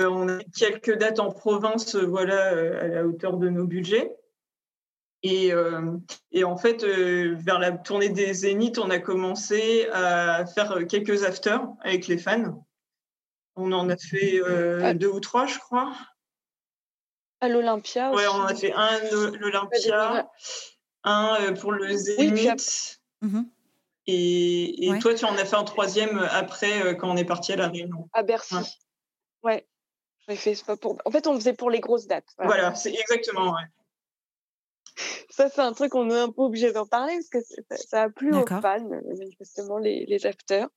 [0.00, 4.16] on a quelques dates en province, voilà, à la hauteur de nos budgets.
[5.24, 5.52] Et,
[6.32, 11.64] et, en fait, vers la tournée des Zéniths, on a commencé à faire quelques afters
[11.82, 12.66] avec les fans.
[13.54, 14.40] On en a fait
[14.82, 14.94] ah.
[14.94, 15.94] deux ou trois, je crois.
[17.40, 18.98] À l'Olympia Ouais, on en a fait un à
[19.38, 20.28] l'Olympia,
[21.04, 23.00] un pour le Zénith.
[23.20, 23.42] Mmh
[24.06, 27.56] et, et toi, tu en as fait un troisième après, quand on est parti à
[27.56, 28.08] La Réunion?
[28.12, 28.54] À Bercy.
[29.42, 29.66] Ouais.
[30.28, 30.36] ouais.
[30.36, 30.98] Fait, pas pour...
[31.04, 32.28] En fait, on faisait pour les grosses dates.
[32.38, 33.64] Voilà, c'est exactement, ouais.
[35.30, 38.10] Ça, c'est un truc qu'on est un peu obligé d'en parler parce que ça, a
[38.10, 38.88] plu aux fans,
[39.18, 40.68] manifestement, les, les afters.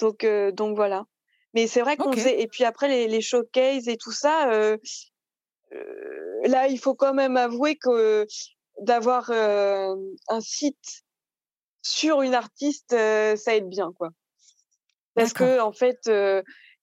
[0.00, 1.06] Donc, euh, donc voilà.
[1.54, 2.40] Mais c'est vrai qu'on faisait.
[2.42, 4.76] Et puis après, les, les showcases et tout ça, euh,
[5.72, 8.26] euh, là, il faut quand même avouer que
[8.80, 11.03] d'avoir un site
[11.84, 14.10] sur une artiste, ça aide bien, quoi.
[15.14, 16.08] Parce que, en fait,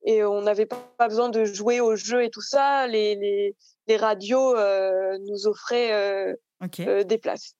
[0.03, 2.87] et on n'avait pas besoin de jouer au jeu et tout ça.
[2.87, 3.55] Les, les,
[3.87, 6.35] les radios euh, nous offraient euh,
[6.79, 7.55] euh, des places.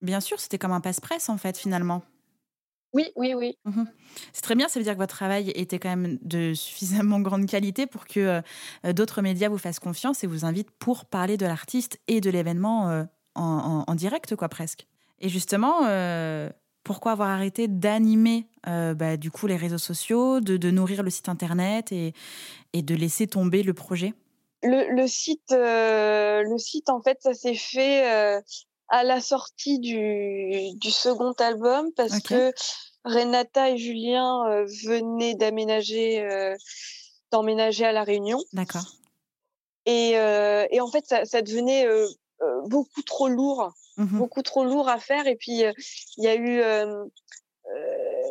[0.00, 2.02] Bien sûr, c'était comme un passe-presse en fait finalement.
[2.92, 3.58] Oui, oui, oui.
[3.64, 3.84] Mmh
[4.32, 7.46] C'est très bien, ça veut dire que votre travail était quand même de suffisamment grande
[7.46, 8.40] qualité pour que
[8.92, 13.04] d'autres médias vous fassent confiance et vous invitent pour parler de l'artiste et de l'événement
[13.34, 14.86] en, en, direct, quoi, presque.
[15.18, 15.80] Et justement,
[16.84, 21.28] pourquoi avoir arrêté d'animer bah, du coup les réseaux sociaux, de, de, nourrir le site
[21.28, 22.12] internet et,
[22.72, 24.14] et de laisser tomber le projet?
[24.66, 28.40] Le, site, euh, le site, en fait, ça s'est fait euh,
[28.88, 32.50] à la sortie du, du second album parce que
[33.04, 36.54] Renata et Julien euh, venaient d'aménager,
[37.30, 38.42] d'emménager à La Réunion.
[38.54, 38.86] D'accord.
[39.84, 41.86] Et, et, en fait, ça, ça devenait
[42.64, 45.26] beaucoup trop lourd, mmh beaucoup trop lourd à faire.
[45.26, 45.62] Et puis,
[46.16, 46.58] il y a eu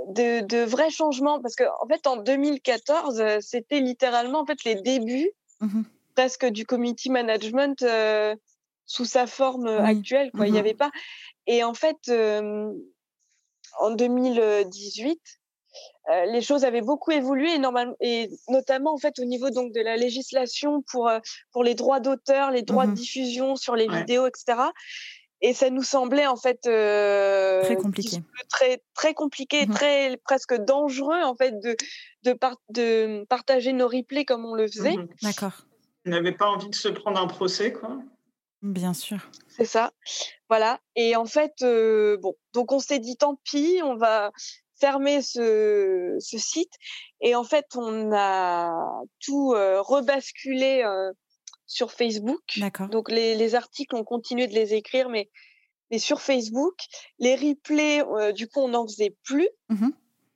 [0.09, 4.75] de, de, vrais changements parce que, en fait, en 2014, c'était littéralement en fait les
[4.75, 5.31] débuts.
[5.61, 5.83] Mmh
[6.15, 7.83] presque du community management
[8.85, 10.29] sous sa forme actuelle.
[10.31, 10.45] Quoi.
[10.45, 10.91] Il n'y mmh avait pas.
[11.47, 11.97] Et en fait,
[13.79, 15.19] en 2018,
[16.09, 19.71] euh, les choses avaient beaucoup évolué et, normalement, et notamment en fait au niveau donc
[19.71, 21.09] de la législation pour
[21.51, 24.59] pour les droits d'auteur, les droits de mmh diffusion sur les vidéos, etc.
[25.45, 28.17] Et ça nous semblait en fait très compliqué,
[28.49, 31.75] très très compliqué, mmh très presque dangereux en fait de
[32.23, 32.37] de,
[32.69, 34.95] de partager nos replays comme on le faisait.
[35.21, 35.65] D'accord
[36.05, 37.97] n'avait pas envie de se prendre un procès, quoi.
[38.61, 39.29] Bien sûr.
[39.49, 39.91] C'est ça.
[40.49, 40.79] Voilà.
[40.95, 44.31] Et en fait, euh, bon, donc on s'est dit tant pis, on va
[44.79, 46.71] fermer ce, ce site.
[47.21, 48.73] Et en fait, on a
[49.19, 51.11] tout euh, rebasculé euh,
[51.65, 52.59] sur Facebook.
[52.91, 55.29] Donc les, les, articles, on continué de les écrire, mais,
[55.91, 56.75] mais sur Facebook.
[57.19, 59.49] Les replays, du coup, on n'en faisait plus.
[59.69, 59.89] Mmh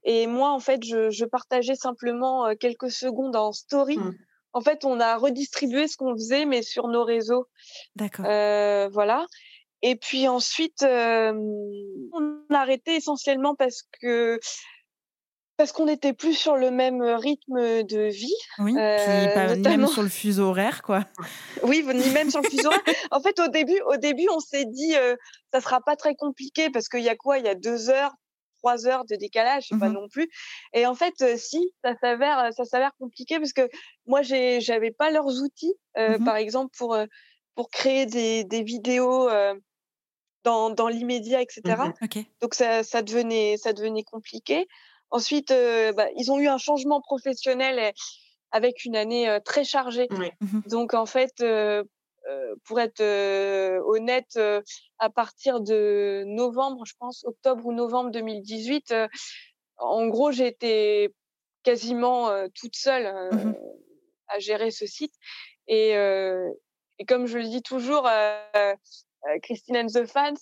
[0.04, 3.98] Et moi, en fait, je, je partageais simplement quelques secondes en story.
[3.98, 4.16] Mmh
[4.58, 7.48] en fait, on a redistribué ce qu'on faisait, mais sur nos réseaux.
[7.96, 8.26] D'accord.
[8.26, 9.28] Euh, voilà.
[9.84, 14.40] Et puis ensuite, euh, on a arrêté essentiellement parce que
[15.58, 18.34] parce qu'on n'était plus sur le même rythme de vie.
[18.60, 21.04] Oui, euh, ni même sur le fuseau horaire, quoi.
[21.64, 22.82] Oui, ni même sur le fuseau horaire.
[23.10, 25.16] En fait, au début, au début, on s'est dit, euh,
[25.52, 27.40] ça sera pas très compliqué parce qu'il y a quoi?
[27.40, 28.14] Il y a deux heures,
[28.60, 30.30] trois heures de décalage, pas mmh non plus.
[30.74, 33.68] Et en fait, si, ça s'avère, ça s'avère compliqué parce que
[34.06, 36.96] moi, j'avais pas leurs outils, mmh par exemple pour
[37.56, 39.28] pour créer des, des vidéos
[40.44, 41.62] dans, dans l'immédiat, etc.
[41.66, 44.68] Mmh Donc ça, ça devenait ça devenait compliqué.
[45.10, 47.94] Ensuite, bah, ils ont eu un changement professionnel
[48.52, 50.08] avec une année très chargée.
[50.68, 51.42] Donc en fait,
[52.28, 54.62] euh, pour être euh, honnête, euh,
[55.00, 58.94] à partir de novembre, je pense, octobre ou novembre 2018,
[59.78, 61.14] en gros, j'ai été
[61.64, 63.56] quasiment toute seule mmh
[64.30, 65.14] à gérer ce site.
[65.70, 68.10] Et, et, comme je le dis toujours,
[69.42, 70.34] Christine and the Fans,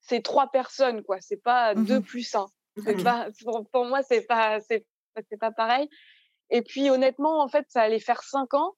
[0.00, 1.16] c'est trois personnes, quoi.
[1.20, 2.46] C'est pas mmh deux plus un.
[3.02, 4.84] Pas, pour, pour, moi, c'est pas, c'est
[5.40, 5.88] pas pareil.
[6.50, 8.74] Et puis, honnêtement, en fait, ça allait faire cinq ans.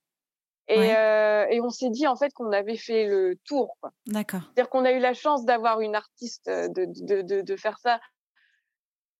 [0.67, 3.75] Et, euh, et on s'est dit en fait qu'on avait fait le tour.
[4.05, 4.41] D'accord.
[4.43, 7.79] C'est-à-dire qu'on a eu la chance d'avoir une artiste, euh, de, de, de, de, faire
[7.79, 7.99] ça.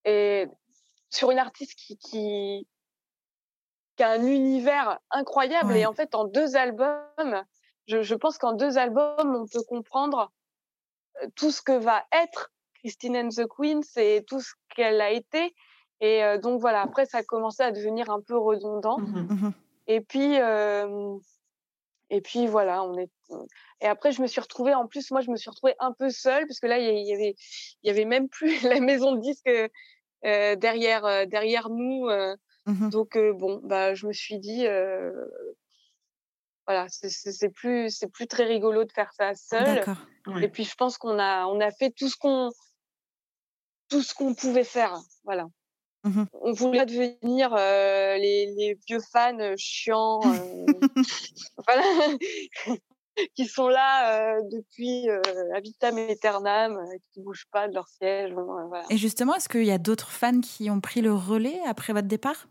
[0.06, 0.46] Et
[1.10, 2.68] sur une artiste qui, qui,
[3.98, 5.76] qui a un univers incroyable.
[5.76, 7.44] Et en fait, en deux albums,
[7.88, 10.32] je, je pense qu'en deux albums, on peut comprendre
[11.24, 15.12] euh, tout ce que va être Christine and the Queen, c'est tout ce qu'elle a
[15.12, 15.54] été.
[16.02, 19.00] Et euh, donc voilà, après, ça a commencé à devenir un peu redondant.
[19.00, 19.54] Mmh mmh
[19.92, 21.18] et puis, euh,
[22.12, 23.10] et puis voilà, on est.
[23.82, 24.76] Et après, je me suis retrouvée.
[24.76, 27.14] En plus, moi, je me suis retrouvée un peu seule parce que là, il y
[27.14, 27.36] avait,
[27.82, 29.50] il y avait même plus la maison de disques
[30.26, 32.08] euh, derrière, euh, derrière nous.
[32.08, 34.66] Euh, Mmh Donc bon, bah je me suis dit,
[36.68, 39.84] voilà, c'est plus c'est plus très rigolo de faire ça seul.
[40.42, 42.52] Et puis je pense qu'on a on a fait tout ce qu'on
[43.90, 45.48] tout ce qu'on pouvait faire, voilà.
[46.06, 50.22] Mmh on voulait devenir les, les, vieux fans chiants,
[51.68, 51.84] voilà,
[53.36, 55.22] qui sont là depuis euh,
[55.62, 56.80] vitam aeternam,
[57.12, 58.32] qui bougent pas de leur siège.
[58.34, 58.86] Voilà.
[58.90, 62.08] Et justement, est-ce qu'il y a d'autres fans qui ont pris le relais après votre
[62.08, 62.48] départ?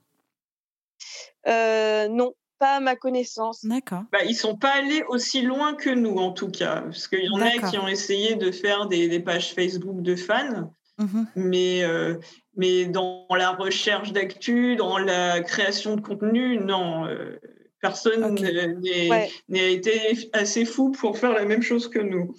[1.46, 3.64] Non, pas à ma connaissance.
[3.64, 4.02] D'accord.
[4.12, 6.82] Bah, ils sont pas allés aussi loin que nous, en tout cas.
[6.82, 10.16] Parce qu'il y en a qui ont essayé de faire des, des pages Facebook de
[10.16, 10.72] fans.
[10.98, 12.18] Mmh mais, euh,
[12.56, 17.06] mais dans la recherche d'actu, dans la création de contenu, non.
[17.06, 17.38] Euh,
[17.80, 22.34] personne n'a été assez fou pour faire la même chose que nous.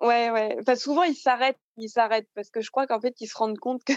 [0.00, 0.56] Ouais, ouais.
[0.60, 3.58] Enfin, souvent, ils s'arrêtent, ils s'arrêtent parce que je crois qu'en fait, ils se rendent
[3.58, 3.92] compte que,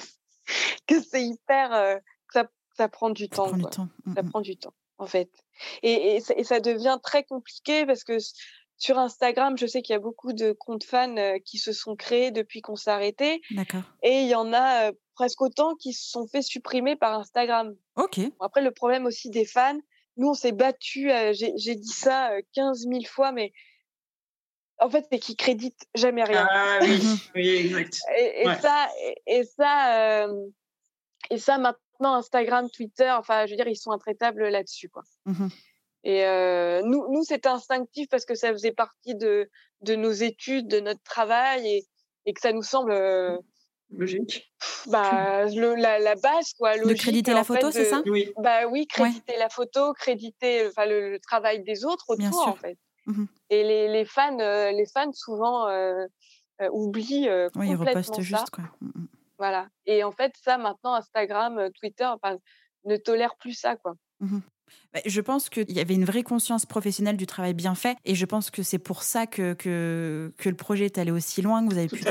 [0.87, 1.73] que c'est hyper.
[1.73, 1.97] Euh,
[2.31, 3.47] ça, ça, prend du temps.
[3.47, 3.89] Prend du temps.
[4.15, 5.29] Ça prend du temps, en fait.
[5.81, 8.17] Et, et, ça devient très compliqué parce que
[8.77, 11.15] sur Instagram, je sais qu'il y a beaucoup de comptes fans
[11.45, 13.41] qui se sont créés depuis qu'on s'est arrêté.
[13.51, 13.83] D'accord.
[14.03, 17.75] Et il y en a presque autant qui se sont fait supprimer par Instagram.
[17.95, 18.19] Ok.
[18.39, 19.79] Après, le problème aussi des fans,
[20.17, 21.09] nous, on s'est battu.
[21.33, 23.53] J'ai dit ça 15 000 fois, mais
[24.79, 26.47] en fait, c'est qu'ils créditent jamais rien.
[26.49, 27.01] Ah oui,
[27.35, 27.97] oui exact.
[28.17, 28.89] Et, ça,
[29.25, 30.27] et, ça,
[31.29, 35.03] et ça, maintenant, Instagram, Twitter, enfin, je veux dire, ils sont intraitables là-dessus, quoi.
[35.25, 35.47] Mmh
[36.05, 36.23] et
[36.83, 39.49] nous, nous c'était instinctif parce que ça faisait partie de,
[39.81, 41.85] de nos études, de notre travail et,
[42.25, 42.93] et que ça nous semble
[43.91, 44.53] logique.
[44.87, 46.75] Bah, le, la, la, base, quoi.
[46.75, 48.01] Logique, de créditer la photo, c'est ça?
[48.05, 48.31] Oui.
[48.37, 52.77] Bah oui, créditer la photo, créditer enfin, le, travail des autres autour, en fait.
[53.07, 56.07] Mmh et les, les, fans, les fans souvent euh,
[56.71, 58.63] oublient oui, complètement ils repostent juste, quoi.
[58.81, 59.05] Mmh
[59.37, 59.67] voilà.
[59.85, 62.37] Et en fait, ça, maintenant, Instagram, Twitter, enfin,
[62.85, 63.93] ne tolère plus ça, quoi.
[64.19, 64.39] Mmh
[65.05, 68.25] je pense qu'il y avait une vraie conscience professionnelle du travail bien fait et je
[68.25, 71.73] pense que c'est pour ça que, que, que, le projet est allé aussi loin, que
[71.73, 72.03] vous avez pu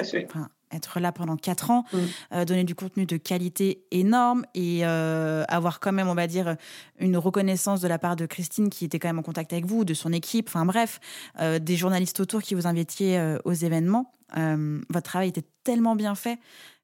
[0.75, 1.99] être là pendant quatre ans, mmh.
[2.33, 6.57] euh, donner du contenu de qualité énorme et euh, avoir quand même, on va dire,
[6.99, 9.85] une reconnaissance de la part de Christine qui était quand même en contact avec vous,
[9.85, 11.01] de son équipe, enfin bref,
[11.41, 14.13] euh, des journalistes autour qui vous invitiez aux événements.
[14.37, 16.39] votre travail était tellement bien fait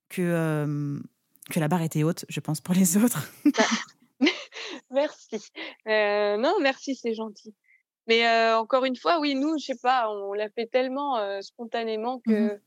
[0.09, 1.01] que,
[1.51, 3.29] que la barre était haute, je pense, pour les autres.
[4.91, 5.41] Merci.
[5.89, 7.55] Euh, non, merci, c'est gentil.
[8.07, 11.41] Mais euh, encore une fois, oui, nous, je sais pas, on l'a fait tellement euh,
[11.41, 12.61] spontanément mmh que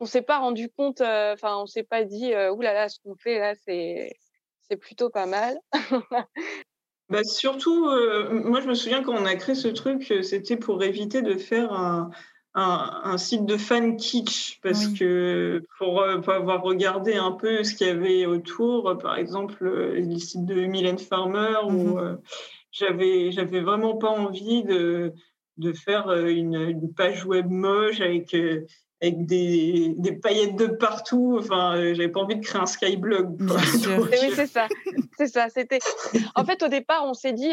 [0.00, 1.00] on s'est pas rendu compte.
[1.00, 4.16] Enfin, on s'est pas dit, oulala, là là, ce qu'on fait là, c'est
[4.68, 5.58] c'est plutôt pas mal.
[7.08, 7.86] bah surtout,
[8.30, 11.72] moi, je me souviens quand on a créé ce truc, c'était pour éviter de faire
[11.72, 12.10] un
[12.58, 17.86] un, site de fan kitsch parce que pour, euh, avoir regardé un peu ce qu'il
[17.86, 21.98] y avait autour, par exemple euh, les sites de Mylène Farmer, où mhm.
[21.98, 22.16] euh,
[22.72, 25.12] j'avais j'avais vraiment pas envie de,
[25.56, 28.34] de faire une, page web moche avec
[29.00, 31.36] avec des, des, paillettes de partout.
[31.38, 33.40] Enfin, j'avais pas envie de créer un skyblog.
[33.40, 34.66] oui, c'est ça.
[35.16, 35.48] C'est ça.
[35.50, 35.78] C'était.
[36.34, 37.52] En fait, au départ, on s'est dit,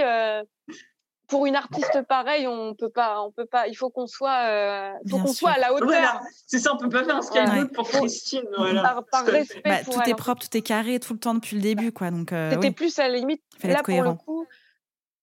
[1.28, 3.68] pour une artiste pareille, on peut pas, on peut pas.
[3.68, 6.22] Il faut qu'on soit, euh, faut qu'on soit à la hauteur.
[6.48, 8.46] C'est ça, on peut pas faire un sketchbook pour Christine.
[8.58, 9.04] Voilà.
[9.12, 11.92] Par, respect bah, tout est propre, tout est carré, tout le temps depuis le début,
[11.92, 12.12] quoi.
[12.12, 14.46] Donc euh, c'était plus à la limite là pour le coup,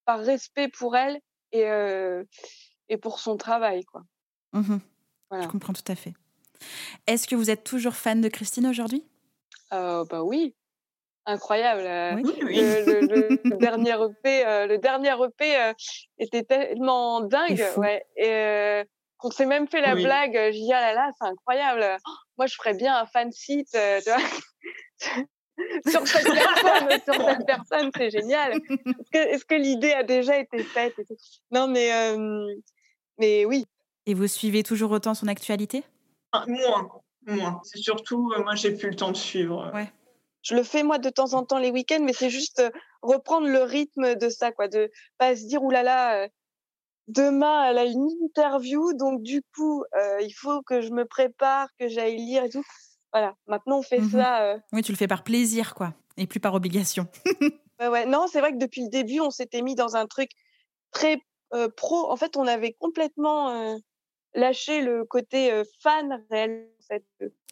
[0.04, 1.20] par respect pour elle
[1.52, 2.24] et euh,
[2.88, 4.02] et pour son travail, quoi.
[4.52, 4.78] Mmh
[5.32, 6.14] Je comprends tout à fait.
[7.06, 9.04] Est-ce que vous êtes toujours fan de Christine aujourd'hui?
[9.70, 10.54] Bah oui
[11.26, 11.82] incroyable.
[12.52, 15.72] Euh, le, dernier EP, euh, le dernier EP euh,
[16.18, 18.04] était tellement dingue, ouais.
[18.16, 18.84] Et
[19.18, 20.32] qu'on s'est même fait la blague.
[20.34, 21.98] J'ai dit ah là là, c'est incroyable.
[22.06, 24.18] Oh, moi, je ferais bien un fan site, tu vois.
[25.90, 28.58] sur cette personne, sur cette personne, c'est génial.
[29.12, 30.94] Est-ce que, l'idée a déjà été faite
[31.50, 31.90] Non, mais
[33.18, 33.66] mais oui.
[34.06, 35.84] Et vous suivez toujours autant son actualité?
[36.32, 36.88] Ah, Moins,
[37.26, 37.60] moins.
[37.62, 39.70] C'est surtout, moi, j'ai plus le temps de suivre.
[39.72, 39.90] Ouais
[40.42, 42.70] je le fais moi de temps en temps les week-ends, mais c'est juste euh,
[43.00, 46.28] reprendre le rythme de ça, quoi, de pas se dire oulala, là là,
[47.08, 51.68] demain elle a une interview, donc du coup euh, il faut que je me prépare,
[51.78, 52.64] que j'aille lire et tout.
[53.12, 54.42] Voilà, maintenant on fait mmh ça.
[54.42, 57.06] Euh oui, tu le fais par plaisir, quoi, et plus par obligation.
[57.80, 58.06] ouais, ouais.
[58.06, 60.30] Non, c'est vrai que depuis le début on s'était mis dans un truc
[60.90, 61.18] très
[61.76, 62.10] pro.
[62.10, 63.78] En fait, on avait complètement
[64.32, 66.70] lâché le côté fan réel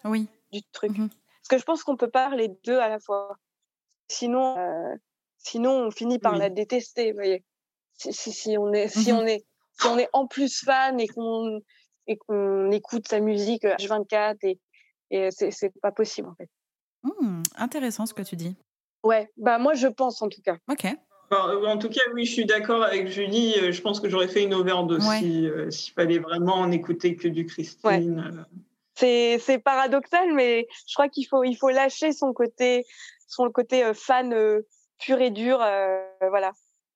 [0.05, 0.27] oui.
[0.53, 0.97] du truc.
[0.97, 1.09] Mmh
[1.51, 3.37] que je pense qu'on peut pas les deux à la fois.
[4.09, 4.95] Sinon, euh,
[5.37, 7.11] sinon on finit par la détester.
[7.11, 7.45] Vous voyez,
[7.95, 11.09] si, si, on est, si mmh on est, si on est en plus fan et
[11.09, 11.61] qu'on
[12.07, 14.59] et qu'on écoute sa musique H24 et,
[15.11, 16.49] et c'est pas possible en fait.
[17.03, 18.55] Mmh, intéressant ce que tu dis.
[19.03, 20.57] Ouais, bah moi je pense en tout cas.
[20.71, 20.87] Ok.
[21.33, 23.73] en tout cas, oui, je suis d'accord avec Julie.
[23.73, 28.47] Je pense que j'aurais fait une overdose s'il fallait vraiment en écouter que du Christine.
[29.01, 32.85] C'est paradoxal, mais je crois qu'il faut, il faut lâcher son côté,
[33.27, 34.35] son côté fan
[34.99, 35.59] pur et dur.
[36.21, 36.53] voilà.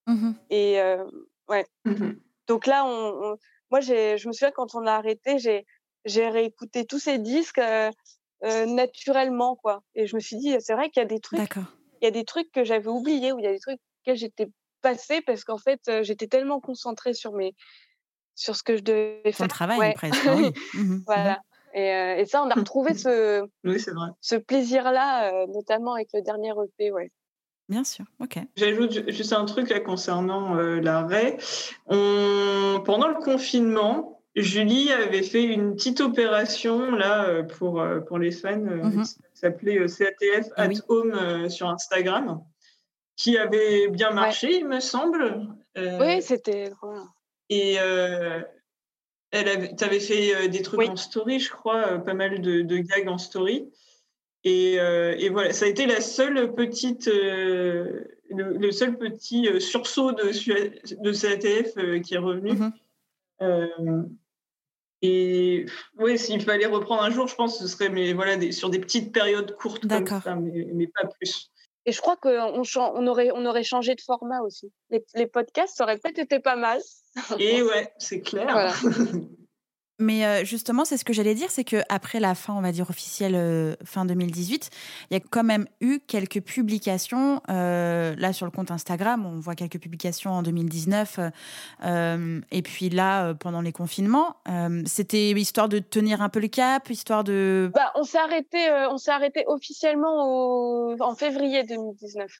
[0.07, 0.81] Mmh et
[1.49, 1.67] ouais.
[1.85, 2.13] Mmh
[2.49, 3.37] Donc là, on,
[3.71, 5.39] moi, je me souviens quand on a arrêté,
[6.05, 7.61] j'ai réécouté tous ces disques
[8.43, 9.83] naturellement, quoi.
[9.95, 11.41] Et je me suis dit, c'est vrai qu'il y a des trucs,
[12.01, 14.15] il y a des trucs que j'avais oubliés ou il y a des trucs que
[14.15, 14.49] j'étais
[14.83, 17.55] passée parce qu'en fait, j'étais tellement concentrée sur mes,
[18.35, 19.37] sur ce que je devais faire.
[19.37, 20.29] Ton travail, presque.
[20.37, 20.53] Oui.
[20.75, 21.41] Mmh voilà.
[21.75, 23.85] Et, et, ça, on a retrouvé ce, oui,
[24.20, 27.11] ce plaisir-là, notamment avec le dernier EP, ouais.
[27.68, 28.39] Bien sûr, ok.
[28.57, 31.39] J'ajoute juste un truc là concernant euh, l'arrêt.
[31.87, 32.83] On...
[32.85, 38.33] Pendant le confinement, Julie avait fait une petite opération là euh, pour, euh, pour les
[38.33, 42.43] fans mmh qui s'appelait CATF at Home sur Instagram,
[43.16, 45.49] qui avait bien marché, il me semble.
[45.77, 46.70] oui, c'était
[47.49, 47.79] Et
[49.35, 53.18] tu avais fait des trucs en story, je crois, pas mal de, de gags en
[53.18, 53.68] story.
[54.47, 60.12] Euh, et, voilà, ça a été la seule petite, euh, le, seul petit euh, sursaut
[60.12, 60.24] de,
[61.03, 62.53] de CATF qui est revenu.
[63.41, 64.16] Mhm.
[65.03, 65.66] et
[65.99, 68.70] ouais, s'il fallait reprendre un jour, je pense que ce serait mais voilà, des, sur
[68.70, 71.51] des petites périodes courtes comme ça, mais, pas plus.
[71.87, 74.72] Et je crois qu'on on aurait, on aurait changé de format aussi.
[74.91, 76.80] Les, les podcasts, ça aurait peut-être été pas mal.
[77.39, 78.47] Et ouais, c'est clair.
[78.51, 78.72] Voilà.
[79.99, 82.91] Mais justement, c'est ce que j'allais dire, c'est que après la fin, on va dire
[82.91, 84.71] officielle, fin 2018,
[85.11, 87.41] il y a quand même eu quelques publications.
[87.49, 91.21] là, sur le compte Instagram, on voit quelques publications en 2019.
[91.85, 94.37] et puis là, pendant les confinements,
[94.87, 97.71] c'était histoire de tenir un peu le cap, histoire de.
[97.75, 98.59] Bah, on s'est arrêté,
[98.91, 102.31] on s'est arrêté officiellement en février 2019.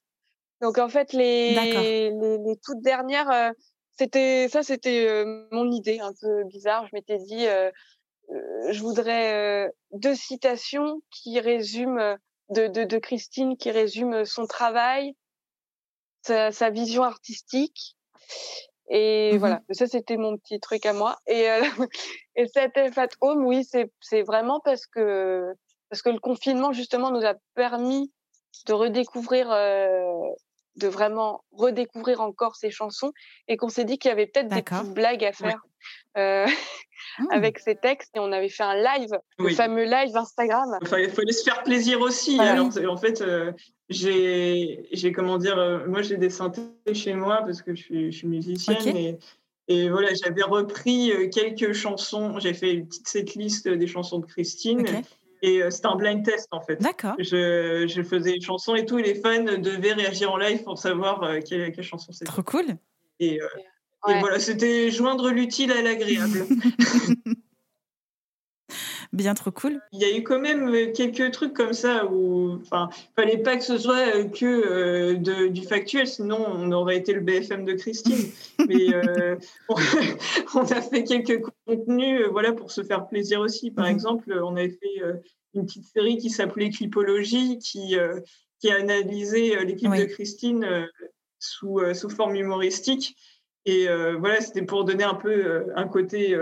[0.63, 3.53] Donc en fait, les, les, les, toutes dernières
[3.97, 6.87] c'était ça, c'était mon idée un peu bizarre.
[6.87, 7.47] Je m'étais dit,
[8.29, 12.17] je voudrais deux citations qui résument
[12.51, 15.15] de, de, de, Christine, qui résument son travail,
[16.23, 17.97] sa, sa vision artistique.
[18.91, 21.17] Et mmh voilà, ça c'était mon petit truc à moi.
[21.27, 21.47] Et,
[22.37, 25.55] et cette Fat Home, oui, c'est c'est vraiment parce que
[25.89, 28.13] parce que le confinement justement nous a permis
[28.67, 29.51] de redécouvrir
[30.77, 33.13] de vraiment redécouvrir encore ces chansons
[33.49, 35.61] et qu'on s'est dit qu'il y avait peut-être des petites blagues à faire
[36.17, 37.27] euh, mmh.
[37.31, 40.79] avec ces textes et on avait fait un live, le fameux live Instagram.
[40.83, 42.39] il fallait se faire plaisir aussi.
[42.41, 43.53] Ah Alors, en fait, euh,
[43.89, 46.63] j'ai, comment dire, euh, moi j'ai des synthés
[46.93, 49.19] chez moi parce que je suis, je suis musicienne et,
[49.69, 52.39] et, voilà, j'avais repris quelques chansons.
[52.39, 54.85] J'ai fait une petite setlist des chansons de Christine.
[55.45, 56.81] Et euh, c'était un blind test en fait.
[56.81, 57.17] D'accord.
[57.19, 61.23] Je, je, faisais une chanson et tous les fans devaient réagir en live pour savoir
[61.23, 62.25] euh, quelle, quelle, chanson c'était.
[62.25, 62.65] Trop cool.
[63.21, 63.47] Et, euh,
[64.09, 66.47] et voilà, c'était joindre l'utile à l'agréable.
[69.15, 69.81] Bien trop cool.
[69.93, 73.63] Il y a eu quand même quelques trucs comme ça où, enfin, fallait pas que
[73.63, 78.33] ce soit que de, du factuel, sinon on aurait été le BFM de Christine.
[78.69, 78.89] Mais
[79.69, 83.71] on, a fait quelques contenus, voilà, pour se faire plaisir aussi.
[83.71, 83.93] Par mhm.
[83.93, 85.03] exemple, on avait fait
[85.55, 87.97] une petite série qui s'appelait Clipologie, qui
[88.59, 90.89] qui a analysé l'équipe de Christine
[91.39, 93.17] sous sous forme humoristique.
[93.65, 93.87] Et
[94.19, 96.37] voilà, c'était pour donner un peu un côté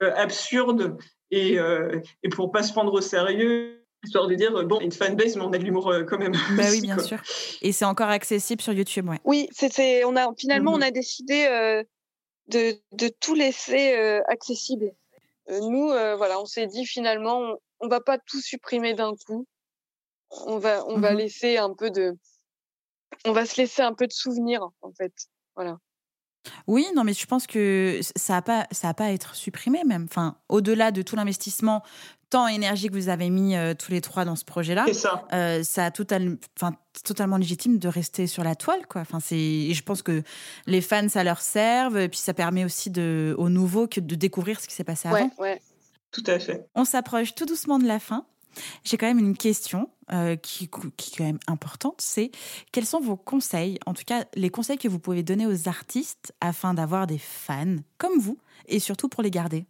[0.00, 0.96] absurde
[1.30, 5.36] et, euh, et pour pas se prendre au sérieux, histoire de dire bon, une fanbase,
[5.36, 6.32] mais on a de l'humour euh, quand même.
[6.56, 7.18] Bah oui, bien sûr.
[7.62, 9.18] Et c'est encore accessible sur YouTube, ouais.
[9.24, 11.82] Oui, c'est, on a finalement on a décidé euh,
[12.48, 14.90] de, de tout laisser euh, accessible.
[15.48, 19.46] nous, voilà, on s'est dit finalement, on, on, va pas tout supprimer d'un coup.
[20.46, 21.18] On va, on va mhm.
[21.18, 22.16] laisser un peu de,
[23.24, 25.12] on va se laisser un peu de souvenirs en fait.
[25.56, 25.78] Voilà.
[26.66, 29.84] Oui, non, mais je pense que ça n'a pas, ça a pas à être supprimé
[29.84, 30.06] même.
[30.08, 31.82] Enfin, au-delà de tout l'investissement,
[32.30, 35.26] temps et énergie que vous avez mis euh, tous les trois dans ce projet-là, ça.
[35.32, 36.74] Euh, ça a total, enfin,
[37.04, 39.02] totalement légitime de rester sur la toile, quoi.
[39.02, 40.22] Enfin, c'est, je pense que
[40.66, 44.14] les fans, ça leur serve, et puis ça permet aussi de, aux nouveaux que de
[44.14, 45.30] découvrir ce qui s'est passé avant.
[45.38, 45.60] Ouais,
[46.12, 46.66] Tout à fait.
[46.74, 48.24] On s'approche tout doucement de la fin.
[48.84, 52.30] J'ai quand même une question euh, qui, qui, est quand même importante, c'est
[52.72, 56.34] quels sont vos conseils, en tout cas les conseils que vous pouvez donner aux artistes
[56.40, 59.66] afin d'avoir des fans comme vous et surtout pour les garder?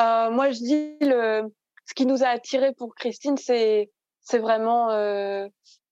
[0.00, 1.52] Euh, Moi, je dis le,
[1.86, 3.90] ce qui nous a attiré pour Christine, c'est
[4.22, 5.46] c'est vraiment euh,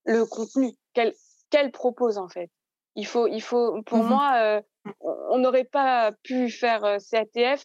[0.05, 1.15] le contenu qu'elle
[1.51, 2.51] qu'elle propose en fait.
[2.95, 4.63] Il faut il faut pour mmh moi,
[5.01, 7.65] on n'aurait pas pu faire CATF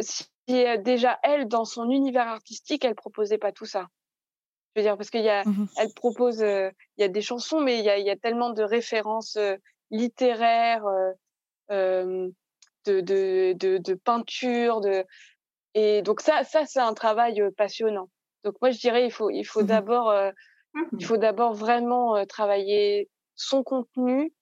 [0.00, 3.86] si déjà elle, dans son univers artistique, elle proposait pas tout ça.
[4.74, 7.60] Je veux dire, parce qu'il y a, mmh elle propose, il y a des chansons,
[7.60, 9.38] mais il y a, y a, tellement de références
[9.90, 10.84] littéraires,
[11.70, 12.32] de,
[12.86, 15.04] de, de, de, peinture, de,
[15.74, 18.08] et donc ça, ça c'est un travail passionnant.
[18.44, 20.14] Donc moi, je dirais, il faut, il faut mmh d'abord,
[20.74, 24.32] il mmh faut d'abord vraiment travailler son contenu,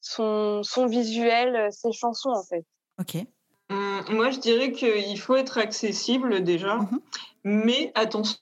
[0.00, 2.64] son, son visuel, ses chansons en fait.
[2.98, 3.26] Ok.
[3.70, 6.80] Mmh, moi, je dirais qu'il faut être accessible déjà,
[7.44, 8.36] mais attention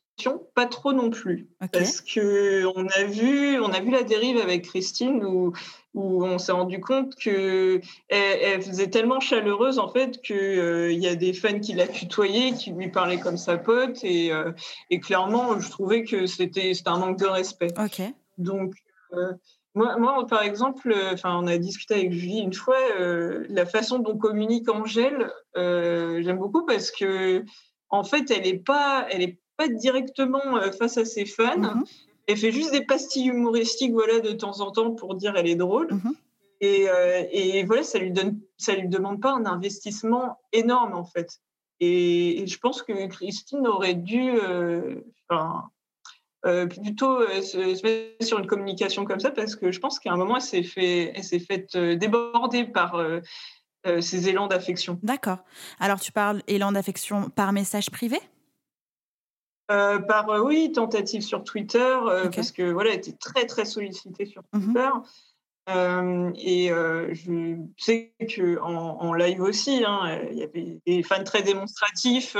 [0.55, 4.65] pas trop non plus, parce que on a vu, on a vu la dérive avec
[4.65, 5.53] Christine où,
[5.95, 11.07] où on s'est rendu compte que elle, faisait tellement chaleureuse en fait que euh, y
[11.07, 14.51] a des fans qui la tutoyaient, qui lui parlaient comme sa pote et, euh,
[14.91, 17.73] et clairement, je trouvais que c'était un manque de respect.
[18.39, 18.75] Donc
[19.13, 19.33] euh,
[19.75, 24.17] moi, moi, par exemple, enfin, on a discuté avec Julie une fois, la façon dont
[24.17, 27.45] communique Angèle, j'aime beaucoup parce que
[27.91, 31.59] en fait, elle est pas, elle est pas directement euh, face à ses fans.
[31.59, 31.85] Mhm.
[32.27, 35.57] Elle fait juste des pastilles humoristiques, voilà, de temps en temps pour dire elle est
[35.57, 35.93] drôle.
[35.93, 36.15] Mhm.
[36.61, 41.05] Et, euh, et, voilà, ça lui donne, ça lui demande pas un investissement énorme en
[41.05, 41.41] fait.
[41.81, 44.33] Et, je pense que Christine aurait dû,
[46.47, 50.17] euh, plutôt se, mettre sur une communication comme ça parce que je pense qu'à un
[50.17, 53.01] moment elle s'est fait, elle s'est faite déborder par
[54.01, 54.99] ces élans d'affection.
[55.03, 55.39] D'accord.
[55.81, 58.21] Alors tu parles élan d'affection par message privé?
[59.71, 63.67] Euh, par euh, oui tentative sur Twitter euh, parce que voilà elle était très très
[63.67, 64.79] sollicitée sur mmh
[65.69, 71.43] Twitter et je sais que en, live aussi hein, il y avait des fans très
[71.43, 72.37] démonstratifs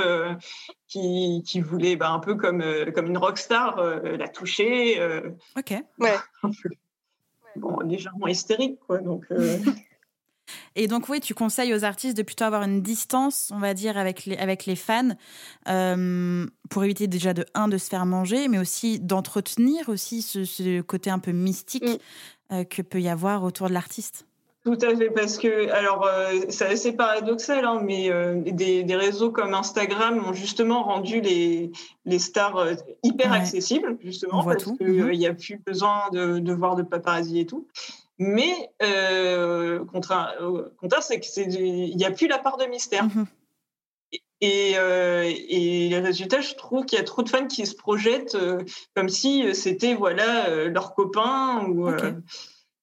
[0.87, 2.63] qui, qui, voulaient bah, un peu comme
[2.95, 5.01] comme une rockstar la toucher
[5.57, 5.75] ok.
[5.99, 6.17] Ouais.
[7.57, 9.25] Bon légèrement hystérique quoi donc
[10.77, 13.99] Et donc, oui, tu conseilles aux artistes de plutôt avoir une distance, on va dire,
[13.99, 15.11] avec les, avec les fans,
[15.69, 20.81] euh, pour éviter déjà de, un, de se faire manger, mais aussi d'entretenir aussi ce,
[20.83, 21.89] côté un peu mystique mm.
[21.89, 21.97] euh,
[22.71, 24.27] que peut y avoir autour de l'artiste.
[24.65, 28.11] Tout à fait, parce que, alors, euh, c'est assez paradoxal, hein, mais
[28.53, 31.71] des, des, réseaux comme Instagram ont justement rendu les,
[32.05, 32.67] les stars
[33.03, 35.17] hyper accessibles, justement, parce qu'il mm-hmm.
[35.17, 37.67] n'y a plus besoin de, de, voir de paparazzi et tout.
[38.19, 40.35] Mais euh, contraire,
[41.01, 43.05] c'est qu'il n'y a plus la part de mystère.
[43.05, 43.27] Mmh
[44.41, 47.75] et, euh, et, les résultats, je trouve qu'il y a trop de fans qui se
[47.75, 48.63] projettent euh,
[48.95, 51.67] comme si c'était voilà euh, leur copain.
[51.69, 51.89] Ou,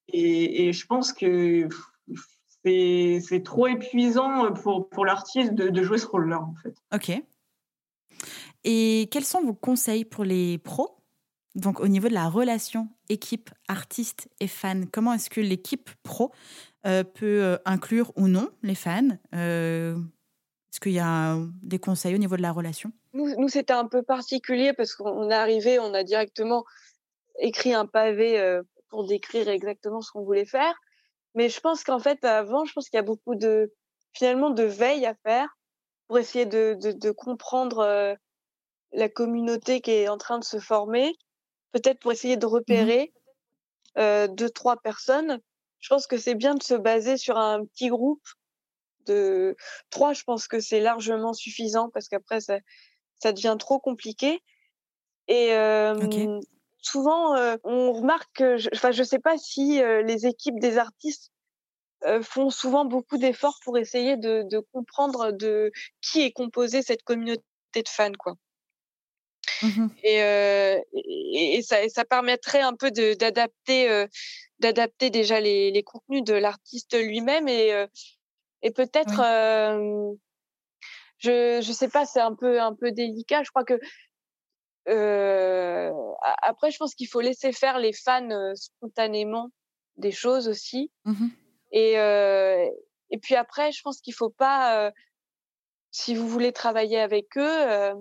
[0.10, 1.68] et, et, je pense que
[2.64, 6.76] c'est trop épuisant pour, pour l'artiste de, de, jouer ce rôle-là, en fait.
[6.94, 7.24] Ok.
[8.64, 10.96] Et quels sont vos conseils pour les pros?
[11.56, 16.32] Donc au niveau de la relation équipe, artiste et fan, comment est-ce que l'équipe pro
[16.86, 19.98] euh, peut euh, inclure ou non les fans euh,
[20.76, 22.92] Est-ce qu'il y a des conseils au niveau de la relation?
[23.14, 26.66] Nous, c'était un peu particulier parce qu'on est arrivé, on a directement
[27.40, 28.60] écrit un pavé
[28.90, 30.76] pour décrire exactement ce qu'on voulait faire.
[31.34, 33.74] Mais je pense qu'en fait, avant, je pense qu'il y a beaucoup de
[34.12, 35.48] finalement de veille à faire
[36.10, 38.18] pour essayer de, de, de comprendre
[38.92, 41.16] la communauté qui est en train de se former
[41.72, 43.14] peut-être pour essayer de mmh repérer
[43.98, 45.40] euh, deux, trois personnes.
[45.80, 48.28] Je pense que c'est bien de se baser sur un petit groupe
[49.06, 49.56] de
[49.90, 50.14] trois.
[50.14, 52.60] Je pense que c'est largement suffisant parce qu'après, ça,
[53.22, 54.42] ça devient trop compliqué.
[55.28, 56.40] Et euh,
[56.82, 60.78] souvent, euh, on remarque que, enfin, je, ne sais pas si euh, les équipes des
[60.78, 61.32] artistes
[62.22, 67.42] font souvent beaucoup d'efforts pour essayer de, de, comprendre de qui est composée cette communauté
[67.74, 68.36] de fans, quoi.
[69.64, 70.20] Mmh et,
[71.34, 74.06] et, ça, ça, permettrait un peu d'adapter
[74.60, 77.88] d'adapter déjà les, les, contenus de l'artiste lui-même et,
[78.62, 79.22] et peut-être
[81.18, 83.44] je je sais pas c'est un peu un peu délicat.
[83.44, 83.80] Je crois que
[84.88, 85.92] euh,
[86.42, 89.50] après je pense qu'il faut laisser faire les fans spontanément
[89.98, 90.92] des choses aussi.
[91.06, 91.28] Mmh
[91.72, 91.94] et
[93.10, 94.92] et puis après je pense qu'il faut pas
[95.92, 97.94] si vous voulez travailler avec eux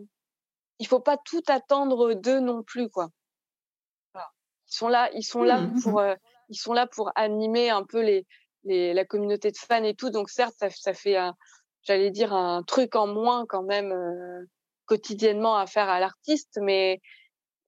[0.78, 3.08] il faut pas tout attendre d'eux non plus, quoi.
[4.14, 6.16] Ils sont là, ils sont là mmh, pour, mmh.
[6.48, 8.26] ils sont là pour animer un peu les,
[8.64, 10.10] les, la communauté de fans et tout.
[10.10, 11.16] Donc certes, ça, ça fait,
[11.82, 13.94] j'allais dire un truc en moins quand même
[14.86, 17.00] quotidiennement à faire à l'artiste, mais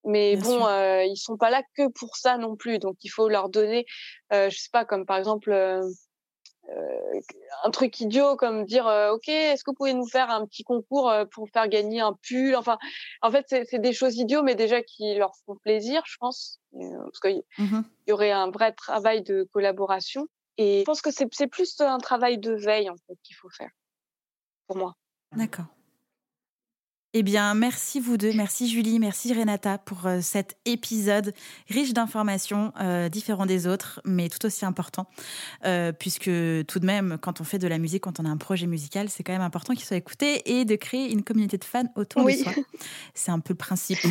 [0.05, 2.79] mais bon, euh, ils sont pas là que pour ça non plus.
[2.79, 3.85] Donc il faut leur donner,
[4.33, 7.21] euh, je sais pas, comme par exemple euh,
[7.63, 10.65] un truc idiot comme dire euh, ok est-ce que vous pouvez nous faire un petit
[10.65, 12.57] concours euh, pour faire gagner un pull?
[12.57, 12.77] Enfin
[13.23, 16.61] en fait c'est des choses idiots mais déjà qui leur font plaisir je pense.
[16.73, 20.27] Parce qu'il mmh y aurait un vrai travail de collaboration
[20.59, 23.71] et je pense que c'est plus un travail de veille en fait qu'il faut faire
[24.67, 24.95] pour moi.
[25.33, 25.67] D'accord
[27.19, 31.33] Eh bien, merci vous deux, merci Julie, merci Renata pour euh, cet épisode
[31.67, 35.07] riche d'informations, euh, différents des autres, mais tout aussi important,
[35.65, 38.37] euh, puisque tout de même, quand on fait de la musique, quand on a un
[38.37, 41.65] projet musical, c'est quand même important qu'il soit écouté et de créer une communauté de
[41.65, 42.53] fans autour de soi.
[43.15, 44.07] C'est un peu le principe.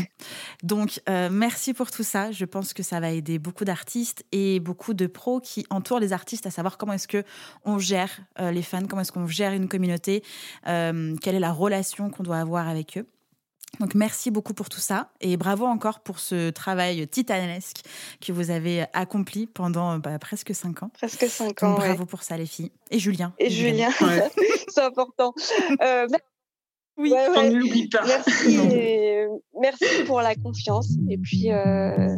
[0.63, 2.31] Donc, merci pour tout ça.
[2.31, 6.11] Je pense que ça va aider beaucoup d'artistes et beaucoup de pros qui entourent les
[6.11, 7.23] artistes à savoir comment est-ce que
[7.65, 10.23] on gère les fans, comment est-ce qu'on gère une communauté,
[10.63, 12.94] quelle est la relation qu'on doit avoir avec
[13.79, 17.81] donc merci beaucoup pour tout ça et bravo encore pour ce travail titanesque
[18.21, 20.89] que vous avez accompli pendant bah, presque cinq ans.
[20.93, 21.75] Presque cinq ans.
[21.75, 23.33] bravo pour ça les filles et Julien.
[23.39, 23.89] Et Julien,
[24.67, 25.33] c'est important.
[25.81, 26.07] Euh,
[26.97, 28.05] oui, on ne l'oublie pas.
[29.59, 32.15] Merci, pour la confiance et puis euh,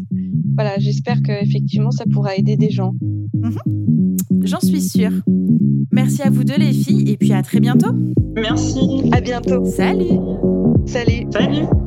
[0.58, 2.94] voilà, j'espère que effectivement ça pourra aider des gens.
[3.36, 4.18] Mhm.
[4.44, 5.12] J'en suis sûre.
[5.92, 7.92] Merci à vous deux les filles et puis à très bientôt.
[8.36, 8.80] Merci.
[9.12, 9.64] À bientôt.
[9.66, 10.20] Salut.
[10.86, 11.28] Salut.
[11.32, 11.87] Salut.